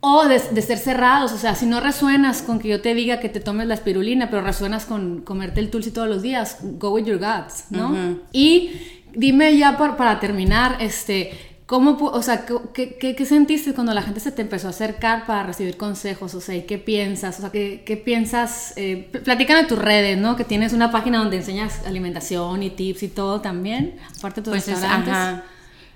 [0.00, 3.28] o de, ser cerrados, o sea, si no resuenas con que yo te diga que
[3.28, 7.04] te tomes la espirulina, pero resuenas con comerte el tulsi todos los días, go with
[7.04, 8.20] your guts, ¿no?
[8.32, 8.72] Y
[9.14, 11.32] dime ya para, terminar, este,
[11.64, 15.44] ¿cómo, o sea, ¿qué, qué, sentiste cuando la gente se te empezó a acercar para
[15.44, 16.34] recibir consejos?
[16.34, 17.38] O sea, qué piensas?
[17.38, 18.74] O sea, ¿qué, qué piensas?
[18.76, 20.36] Eh, platícame tus redes, ¿no?
[20.36, 24.52] Que tienes una página donde enseñas alimentación y tips y todo también, aparte de tus
[24.52, 25.42] pues restaurantes.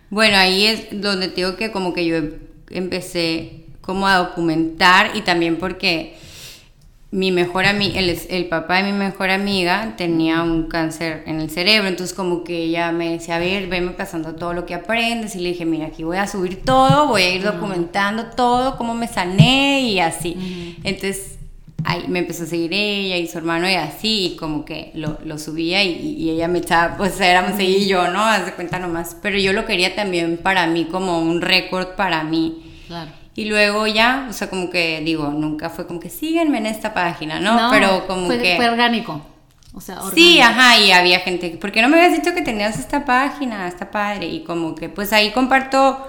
[0.09, 2.17] Bueno, ahí es donde te digo que como que yo
[2.71, 6.17] empecé como a documentar y también porque
[7.13, 11.51] mi mejor amiga, el, el, papá de mi mejor amiga tenía un cáncer en el
[11.51, 15.35] cerebro, entonces como que ella me decía, a ver, venme pasando todo lo que aprendes
[15.35, 18.95] y le dije, mira, aquí voy a subir todo, voy a ir documentando todo, cómo
[18.95, 20.77] me sané y así.
[20.85, 21.39] Entonces
[21.83, 25.19] ahí me empezó a seguir ella y su hermano y así, y como que lo,
[25.25, 28.25] lo subía y, y, ella me echaba, pues éramos ella y yo, ¿no?
[28.25, 32.23] Haz de cuenta nomás, pero yo lo quería también para mí como un récord para
[32.23, 32.63] mí.
[32.87, 33.20] Claro.
[33.35, 36.93] Y luego ya, o sea, como que digo, nunca fue como que síguenme en esta
[36.93, 37.71] página, ¿no?
[37.71, 38.57] Pero como que...
[38.57, 39.21] Fue orgánico.
[39.73, 40.17] O sea, orgánico.
[40.17, 43.69] Sí, ajá, y había gente, ¿por qué no me habías dicho que tenías esta página?
[43.69, 44.27] Está padre.
[44.27, 46.07] Y como que pues ahí comparto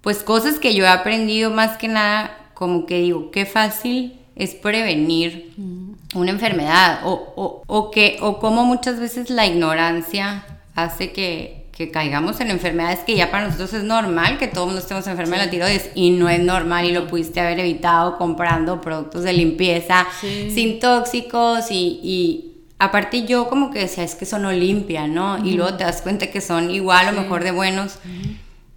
[0.00, 4.54] pues cosas que yo he aprendido más que nada, como que digo, qué fácil es
[4.54, 5.92] prevenir mm.
[6.14, 10.44] una enfermedad o, o, o, que, o como muchas veces la ignorancia
[10.74, 15.06] hace que, que caigamos en enfermedades que ya para nosotros es normal, que todos estemos
[15.08, 19.24] enfermos de la tiroides y no es normal y lo pudiste haber evitado comprando productos
[19.24, 24.52] de limpieza sin tóxicos y, y, aparte yo como que decía, es que eso no
[24.52, 25.44] limpia, ¿no?
[25.44, 27.98] Y luego te das cuenta que son igual o mejor de buenos.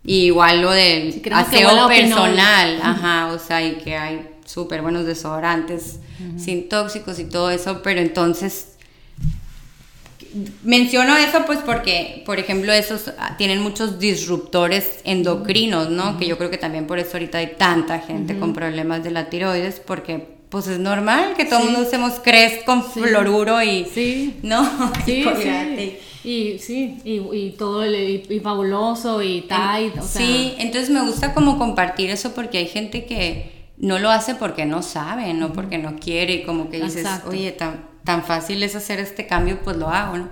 [0.03, 5.99] Y igual lo del aseo personal, ajá, o sea, y que hay súper buenos desodorantes
[6.37, 8.76] sin tóxicos y todo eso, pero entonces
[10.63, 16.17] menciono eso pues porque, por ejemplo, esos ah, tienen muchos disruptores endocrinos, ¿no?
[16.17, 19.29] Que yo creo que también por eso ahorita hay tanta gente con problemas de la
[19.29, 23.85] tiroides, porque pues es normal que todo el mundo usemos crest con fluoruro y...
[23.85, 24.37] Sí.
[24.43, 24.63] ¿No?
[25.05, 25.97] Sí, sí.
[26.23, 32.33] Y sí, y, todo, y, fabuloso, y tight, Sí, entonces me gusta como compartir eso
[32.33, 36.69] porque hay gente que no lo hace porque no sabe, no porque no quiere, como
[36.69, 40.29] que dices, oye, tan tan fácil es hacer este cambio, pues lo hago, ¿no?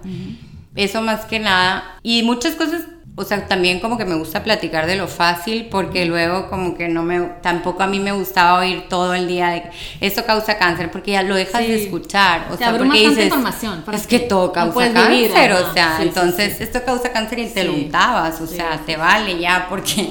[0.76, 2.00] Eso más que nada.
[2.04, 2.84] Y muchas cosas,
[3.18, 6.88] o sea, también como que me gusta platicar de lo fácil, porque luego como que
[6.88, 9.64] no me, tampoco a mí me gustaba oír todo el día de
[10.00, 12.48] esto causa cáncer, porque ya lo dejas de escuchar.
[12.50, 17.12] O sea, porque dices, información es que, todo causa cáncer, o sea, entonces esto causa
[17.12, 20.08] cáncer y te lo untabas, o sea, te vale ya, porque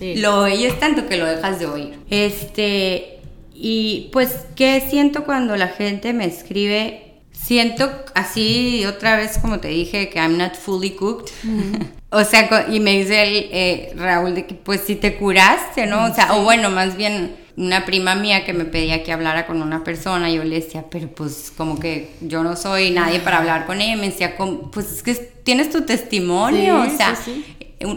[0.00, 1.98] lo oyes tanto que lo dejas de oír.
[2.10, 3.14] Este...
[3.60, 7.08] Y pues, ¿qué siento cuando la gente me escribe
[7.48, 11.30] siento así otra vez como te dije que I'm not fully cooked.
[12.10, 16.04] o sea, y me dice el, eh, Raúl de que pues si te curaste, ¿no?
[16.04, 19.62] O sea, o bueno, más bien una prima mía que me pedía que hablara con
[19.62, 23.66] una persona, yo le decía, pero pues como que yo no soy nadie para hablar
[23.66, 24.36] con ella, me decía,
[24.70, 27.16] pues es que tienes tu testimonio, o sea,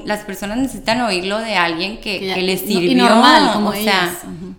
[0.06, 4.16] las personas necesitan oírlo de alguien que, que, les sirvió, normal, como o sea,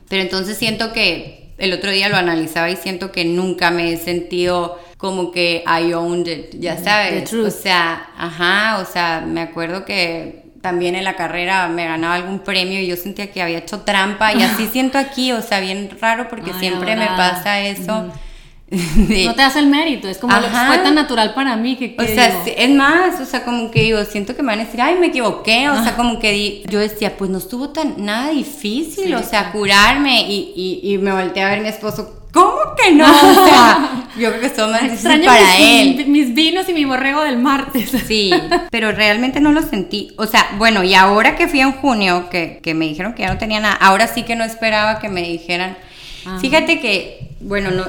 [0.08, 3.96] pero entonces siento que el otro día lo analizaba y siento que nunca me he
[3.96, 7.32] sentido como que I owned it, ya sabes.
[7.32, 12.38] O sea, ajá, o sea, me acuerdo que también en la carrera me ganaba algún
[12.38, 15.90] premio y yo sentía que había hecho trampa y así siento aquí, o sea, bien
[16.00, 18.12] raro porque siempre me pasa eso.
[18.96, 21.94] no te das el mérito, es como fue tan natural para mí que...
[21.98, 24.80] o sea, es más, o sea, como que digo, siento que me van a decir,
[24.80, 29.14] ay, me equivoqué, o sea, como que yo decía, pues no estuvo tan nada difícil,
[29.14, 32.92] o sea, curarme y, y, y me volteé a ver a mi esposo, ¿Cómo que
[32.92, 33.04] no?
[33.04, 36.06] O sea, yo creo que esto más difícil para él.
[36.06, 37.92] Mis vinos y mi borrego del martes.
[38.12, 38.32] Sí,
[38.70, 40.12] pero realmente no lo sentí.
[40.16, 43.32] O sea, bueno, y ahora que fui en junio, que, que me dijeron que ya
[43.32, 45.76] no tenía nada, ahora sí que no esperaba que me dijeran.
[46.40, 47.84] Fíjate que, bueno, no,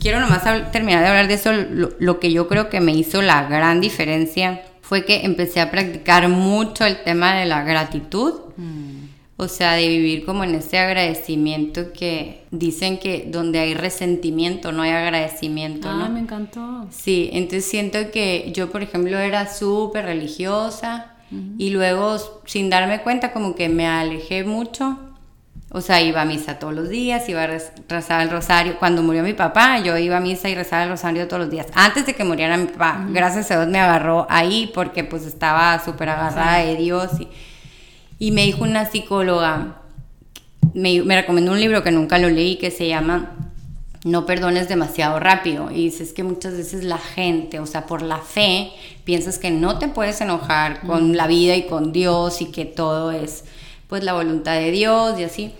[0.00, 1.52] quiero nomás terminar de hablar de eso.
[1.52, 6.28] Lo, que yo creo que me hizo la gran diferencia fue que empecé a practicar
[6.28, 8.34] mucho el tema de la gratitud.
[8.56, 8.94] Mm.
[9.36, 14.82] O sea, de vivir como en ese agradecimiento que dicen que donde hay resentimiento no
[14.82, 15.88] hay agradecimiento.
[15.90, 16.86] Ah, me encantó.
[16.90, 21.10] Sí, entonces siento que yo, por ejemplo, era súper religiosa
[21.58, 24.98] y luego, sin darme cuenta, como que me alejé mucho
[25.76, 27.48] o sea, iba a misa todos los días, iba a
[27.88, 28.78] rezar el rosario.
[28.78, 31.66] Cuando murió mi papá, yo iba a misa y rezaba el rosario todos los días.
[31.74, 35.84] Antes de que muriera mi papá, gracias a Dios me agarró ahí porque pues estaba
[35.84, 37.10] súper agarrada de Dios.
[38.20, 39.80] Y, me dijo una psicóloga,
[40.74, 43.32] me, me recomendó un libro que nunca lo leí que se llama
[44.04, 45.72] no perdones demasiado rápido.
[45.72, 48.70] Y dices que muchas veces la gente, o sea, por la fe,
[49.02, 53.10] piensas que no te puedes enojar con la vida y con Dios y que todo
[53.10, 53.42] es
[53.88, 55.52] pues la voluntad de Dios y así.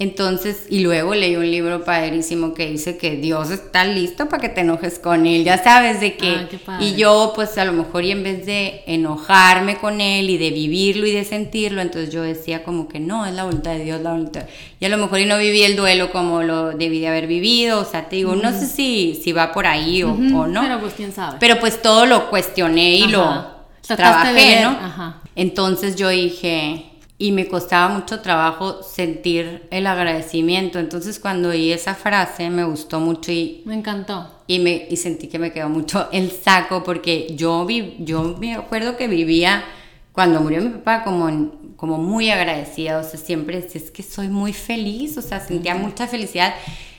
[0.00, 4.48] Entonces, y luego leí un libro padrísimo que dice que Dios está listo para que
[4.48, 6.46] te enojes con Él, ya sabes de qué.
[6.78, 10.50] y yo, pues a lo mejor, y en vez de enojarme con Él y de
[10.50, 14.00] vivirlo y de sentirlo, entonces yo decía como que no, es la voluntad de Dios,
[14.00, 14.44] la voluntad.
[14.78, 17.80] Y a lo mejor y no viví el duelo como lo debí de haber vivido,
[17.80, 20.62] o sea, te digo, no sé si, si va por ahí o, no.
[20.62, 21.38] Pero pues quién sabe.
[21.40, 23.46] Pero pues todo lo cuestioné y lo
[23.82, 24.68] trabajé, ¿no?
[24.68, 25.22] Ajá.
[25.34, 26.87] Entonces yo dije
[27.20, 30.78] y me costaba mucho trabajo sentir el agradecimiento.
[30.78, 33.62] Entonces cuando oí esa frase me gustó mucho y...
[33.64, 34.30] Me encantó.
[34.46, 38.54] Y, me, y sentí que me quedó mucho el saco porque yo, vi, yo me
[38.54, 39.64] acuerdo que vivía
[40.12, 44.52] cuando murió mi papá como, como muy agradecida, o sea, siempre es que soy muy
[44.52, 46.54] feliz, o sea, sentía mucha felicidad.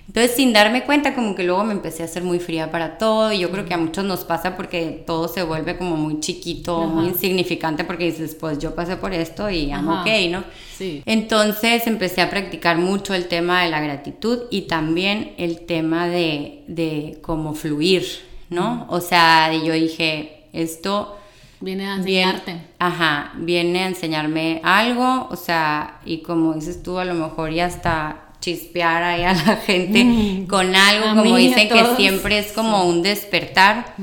[0.10, 3.32] Entonces, sin darme cuenta, como que luego me empecé a hacer muy fría para todo.
[3.32, 6.88] Y yo creo que a muchos nos pasa porque todo se vuelve como muy chiquito,
[6.88, 10.44] muy insignificante, porque dices, pues yo pasé por esto y I'm ok, ¿no?
[10.76, 11.04] Sí.
[11.06, 16.64] Entonces empecé a practicar mucho el tema de la gratitud y también el tema de,
[16.66, 18.04] de cómo fluir,
[18.50, 18.88] ¿no?
[18.90, 21.18] O sea, yo dije, esto.
[21.60, 22.62] Viene a enseñarte.
[22.80, 27.68] ajá, viene a enseñarme algo, o sea, y como dices tú, a lo mejor ya
[27.68, 30.48] está chispear ahí a la gente mm.
[30.48, 33.96] con algo, como dicen que siempre es como un despertar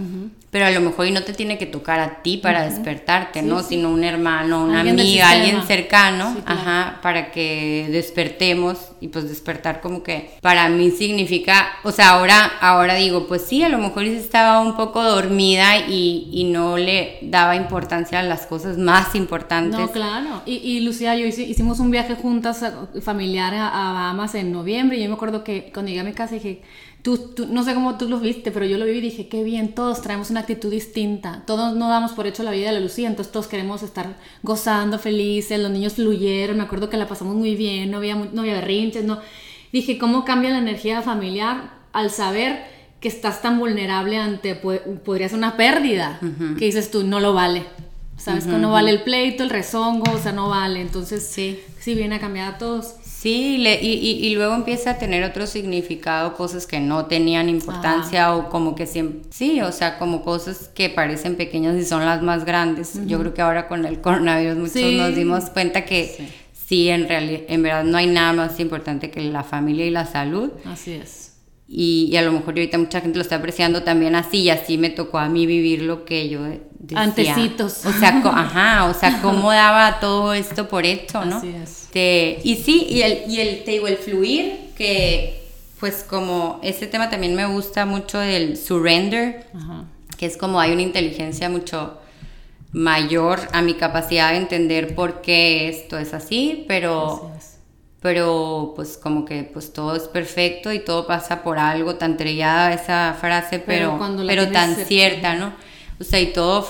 [0.51, 3.63] pero a lo mejor y no te tiene que tocar a ti para despertarte, ¿no?
[3.63, 10.03] Sino un hermano, una amiga, alguien cercano, ajá, para que despertemos y pues despertar como
[10.03, 14.61] que para mí significa, o sea, ahora, ahora digo, pues sí, a lo mejor estaba
[14.61, 19.79] un poco dormida y, y no le daba importancia a las cosas más importantes.
[19.79, 20.43] No, claro.
[20.47, 22.65] Y, y Lucía y yo hicimos un viaje juntas
[23.03, 26.13] familiar a, a Bahamas en noviembre y yo me acuerdo que cuando llegué a mi
[26.13, 26.63] casa dije,
[27.07, 29.77] Tú, no sé cómo tú lo viste, pero yo lo vi y dije, qué bien,
[29.77, 33.07] todos traemos una actitud distinta, todos no damos por hecho la vida de la Lucía,
[33.07, 37.55] entonces todos queremos estar gozando, felices, los niños fluyeron, me acuerdo que la pasamos muy
[37.55, 39.21] bien, no había, no había berrinches, no.
[39.73, 42.65] Dije, ¿cómo cambia la energía familiar al saber
[42.99, 46.19] que estás tan vulnerable ante, podría ser una pérdida,
[46.59, 47.63] que dices tú, no lo vale,
[48.17, 51.95] sabes que no vale el pleito, el rezongo, o sea, no vale, entonces sí, sí
[51.95, 52.97] viene a cambiar a todos.
[53.19, 58.75] Sí, y, luego empieza a tener otro significado, cosas que no tenían importancia o como
[58.75, 63.01] que siempre, sí, o sea, como cosas que parecen pequeñas y son las más grandes.
[63.07, 67.41] Yo creo que ahora con el coronavirus muchos nos dimos cuenta que sí, en, realidad,
[67.49, 70.51] en verdad no hay nada más importante que la familia y la salud.
[70.67, 71.26] Así es.
[71.69, 74.79] Y, y, a lo mejor ahorita mucha gente lo está apreciando también así y así
[74.79, 77.03] me tocó a mí vivir lo que yo decía.
[77.03, 77.85] Antecitos.
[77.85, 81.39] O sea, ajá, o sea, cómo daba todo esto por hecho, ¿no?
[81.39, 81.89] Así es.
[82.45, 85.43] y sí, y el, y el, te digo, el fluir, que
[85.81, 89.47] pues como ese tema también me gusta mucho del surrender,
[90.17, 91.99] que es como hay una inteligencia mucho
[92.73, 97.33] mayor a mi capacidad de entender por qué esto es así, pero
[98.01, 102.73] pero pues como que pues todo es perfecto y todo pasa por algo, tan trillada
[102.73, 105.53] esa frase, pero, pero, tan cierta, ¿no?
[105.99, 106.67] O sea, y todo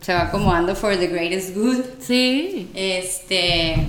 [0.00, 1.84] se va acomodando for the greatest good.
[2.00, 2.70] Sí.
[2.74, 3.86] Este...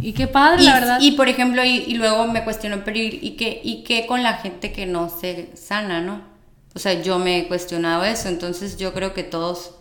[0.00, 0.98] Y qué padre, la verdad.
[1.00, 4.70] Y por ejemplo, y, luego me cuestiono, pero ¿y, qué, ¿y qué con la gente
[4.70, 6.20] que no se sana, no?
[6.74, 9.72] O sea, yo me he cuestionado eso, entonces yo creo que todos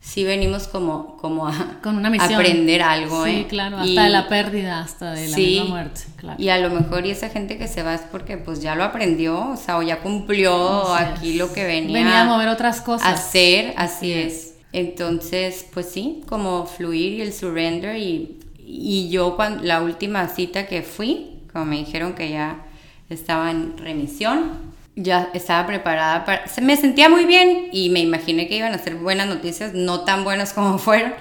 [0.00, 3.46] sí venimos como, como a Con una aprender algo, Sí, ¿eh?
[3.48, 6.42] claro, hasta Y- de la pérdida, hasta de la Sí, misma muerte, claro.
[6.42, 8.84] Y a lo mejor y esa gente que se va es porque pues ya lo
[8.84, 13.06] aprendió, o sea, o ya cumplió aquí lo que venía, Venía a mover otras cosas.
[13.06, 14.54] a hacer, así es.
[14.72, 20.66] Entonces, pues sí, como fluir y el surrender y, y yo cuando la última cita
[20.66, 22.64] que fui, como me dijeron que ya
[23.08, 24.52] estaba en remisión,
[25.00, 26.46] ya estaba preparada para...
[26.48, 30.00] se- Me sentía muy bien y me imaginé que iban a ser buenas noticias, no
[30.00, 31.14] tan buenas como fueron,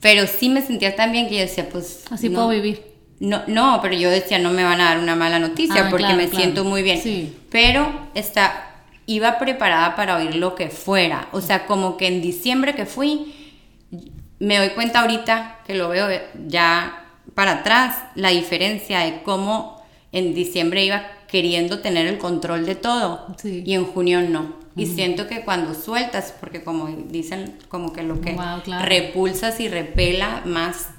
[0.00, 2.04] pero sí me sentía tan bien que yo decía, pues...
[2.10, 2.82] Así no- puedo vivir.
[3.20, 6.04] no, no, pero yo decía, no me van a dar una mala noticia Ah, porque
[6.04, 6.36] claro, me claro.
[6.42, 7.00] siento muy bien.
[7.00, 7.34] Sí.
[7.50, 8.70] Pero está,
[9.06, 11.28] iba preparada para oír lo que fuera.
[11.32, 13.34] O sea, como que en diciembre que fui,
[14.38, 16.08] me doy cuenta ahorita que lo veo
[16.46, 17.00] ya
[17.34, 19.82] para atrás, la diferencia de cómo
[20.12, 23.64] en diciembre iba queriendo tener el control de todo Sí.
[23.66, 24.54] y en junio no.
[24.76, 28.86] Y siento que cuando sueltas, porque como dicen, como que lo que Wow, claro.
[28.86, 30.90] repulsas y repela, más,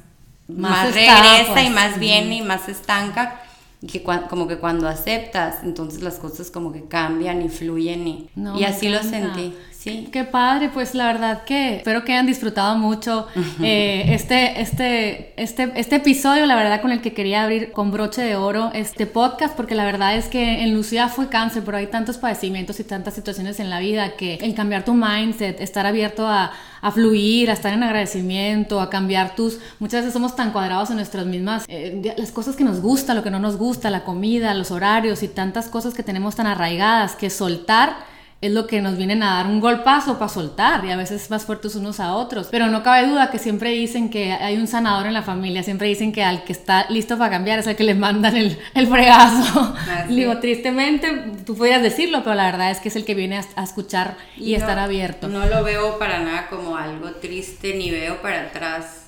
[0.50, 1.68] Más más, está, regresa pues.
[1.68, 3.40] y más viene y más estanca.
[3.82, 8.30] Y que como que cuando aceptas, entonces las cosas como que cambian y fluyen y,
[8.36, 9.54] No, y así lo sentí.
[9.86, 10.10] Sí.
[10.12, 13.28] Qué padre, pues la verdad que espero que hayan disfrutado mucho
[13.62, 18.24] eh, este, este, este, este episodio, la verdad con el que quería abrir con broche
[18.24, 21.86] de oro este podcast, porque la verdad es que en Lucía fue cáncer, pero hay
[21.86, 26.28] tantos padecimientos y tantas situaciones en la vida que el cambiar tu mindset, estar abierto
[26.28, 29.60] a, a fluir, a estar en agradecimiento, a cambiar tus...
[29.78, 31.64] Muchas veces somos tan cuadrados en nuestras mismas...
[31.68, 35.22] eh, las cosas que nos gusta, lo que no nos gusta, la comida, los horarios
[35.22, 38.15] y tantas cosas que tenemos tan arraigadas que soltar
[38.46, 41.46] es lo que nos vienen a dar un golpazo para soltar y a veces más
[41.46, 42.48] fuertes unos a otros.
[42.52, 45.88] Pero no cabe duda que siempre dicen que hay un sanador en la familia, siempre
[45.88, 48.88] dicen que al que está listo para cambiar es el que le mandan el, el
[48.88, 49.76] fregazo.
[49.90, 51.10] Así Digo, tristemente,
[51.46, 54.18] tú podrías decirlo, pero la verdad es que es el que viene a, a escuchar
[54.38, 55.28] y, no- estar abierto.
[55.28, 59.05] No lo veo para nada como algo triste, ni veo para atrás.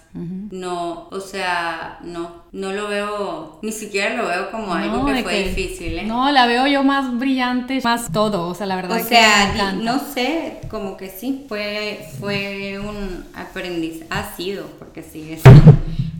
[0.52, 5.22] No, o sea, no, no lo veo, ni siquiera lo veo como algo No, que
[5.24, 6.04] fue que- difícil, ¿eh?
[6.06, 9.54] No, la veo yo más brillante, más todo, o sea, la verdad O que sea,
[9.76, 15.74] me no sé, como que sí, fue, fue un aprendizaje, ha sido, porque sigue siendo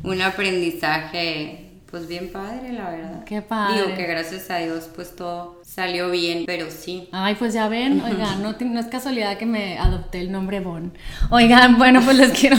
[0.04, 3.24] un aprendizaje, pues bien padre, la verdad.
[3.26, 3.82] Qué padre.
[3.84, 7.10] Digo que gracias a Dios, pues todo salió bien, pero sí.
[7.12, 10.94] Ay, pues ya ven, oigan, no, no es casualidad que me adopté el nombre Bon.
[11.30, 12.56] Oigan, bueno, pues les quiero,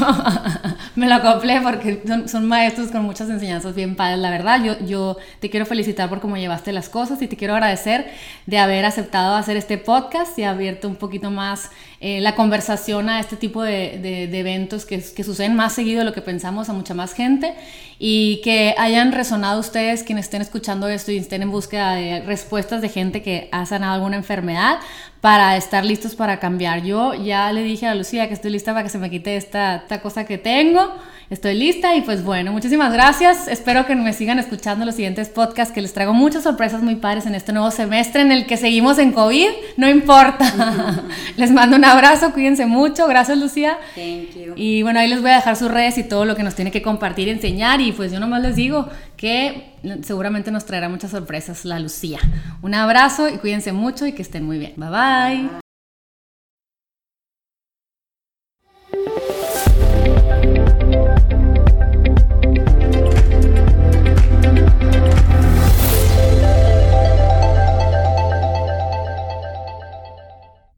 [0.94, 4.62] me lo acoplé porque son, son maestros con muchas enseñanzas bien padres, la verdad.
[4.62, 8.10] Yo, yo te quiero felicitar por cómo llevaste las cosas y te quiero agradecer
[8.46, 13.20] de haber aceptado hacer este podcast y abierto un poquito más eh, la conversación a
[13.20, 16.68] este tipo de, de- de eventos que, que suceden más seguido de lo que pensamos
[16.68, 17.54] a mucha más gente
[17.98, 22.80] y que hayan resonado ustedes quienes estén escuchando esto y estén en búsqueda de respuestas
[22.82, 24.78] de gente que ha sanado alguna enfermedad
[25.20, 26.82] para estar listos para cambiar.
[26.84, 29.76] Yo ya le dije a Lucía que estoy lista para que se me quite esta,
[29.76, 30.94] esta cosa que tengo.
[31.30, 33.48] Estoy lista y pues bueno, muchísimas gracias.
[33.48, 37.26] Espero que me sigan escuchando los siguientes podcasts que les traigo muchas sorpresas muy padres
[37.26, 39.48] en este nuevo semestre en el que seguimos en COVID.
[39.76, 41.04] No importa.
[41.36, 43.06] les mando un abrazo, cuídense mucho.
[43.06, 43.76] Gracias Lucía.
[43.94, 44.54] Thank you.
[44.56, 46.70] Y bueno, ahí les voy a dejar sus redes y todo lo que nos tiene
[46.70, 47.82] que compartir y enseñar.
[47.82, 52.20] Y pues yo nomás les digo que seguramente nos traerá muchas sorpresas la Lucía.
[52.62, 54.72] Un abrazo y cuídense mucho y que estén muy bien.
[54.76, 55.67] Bye bye.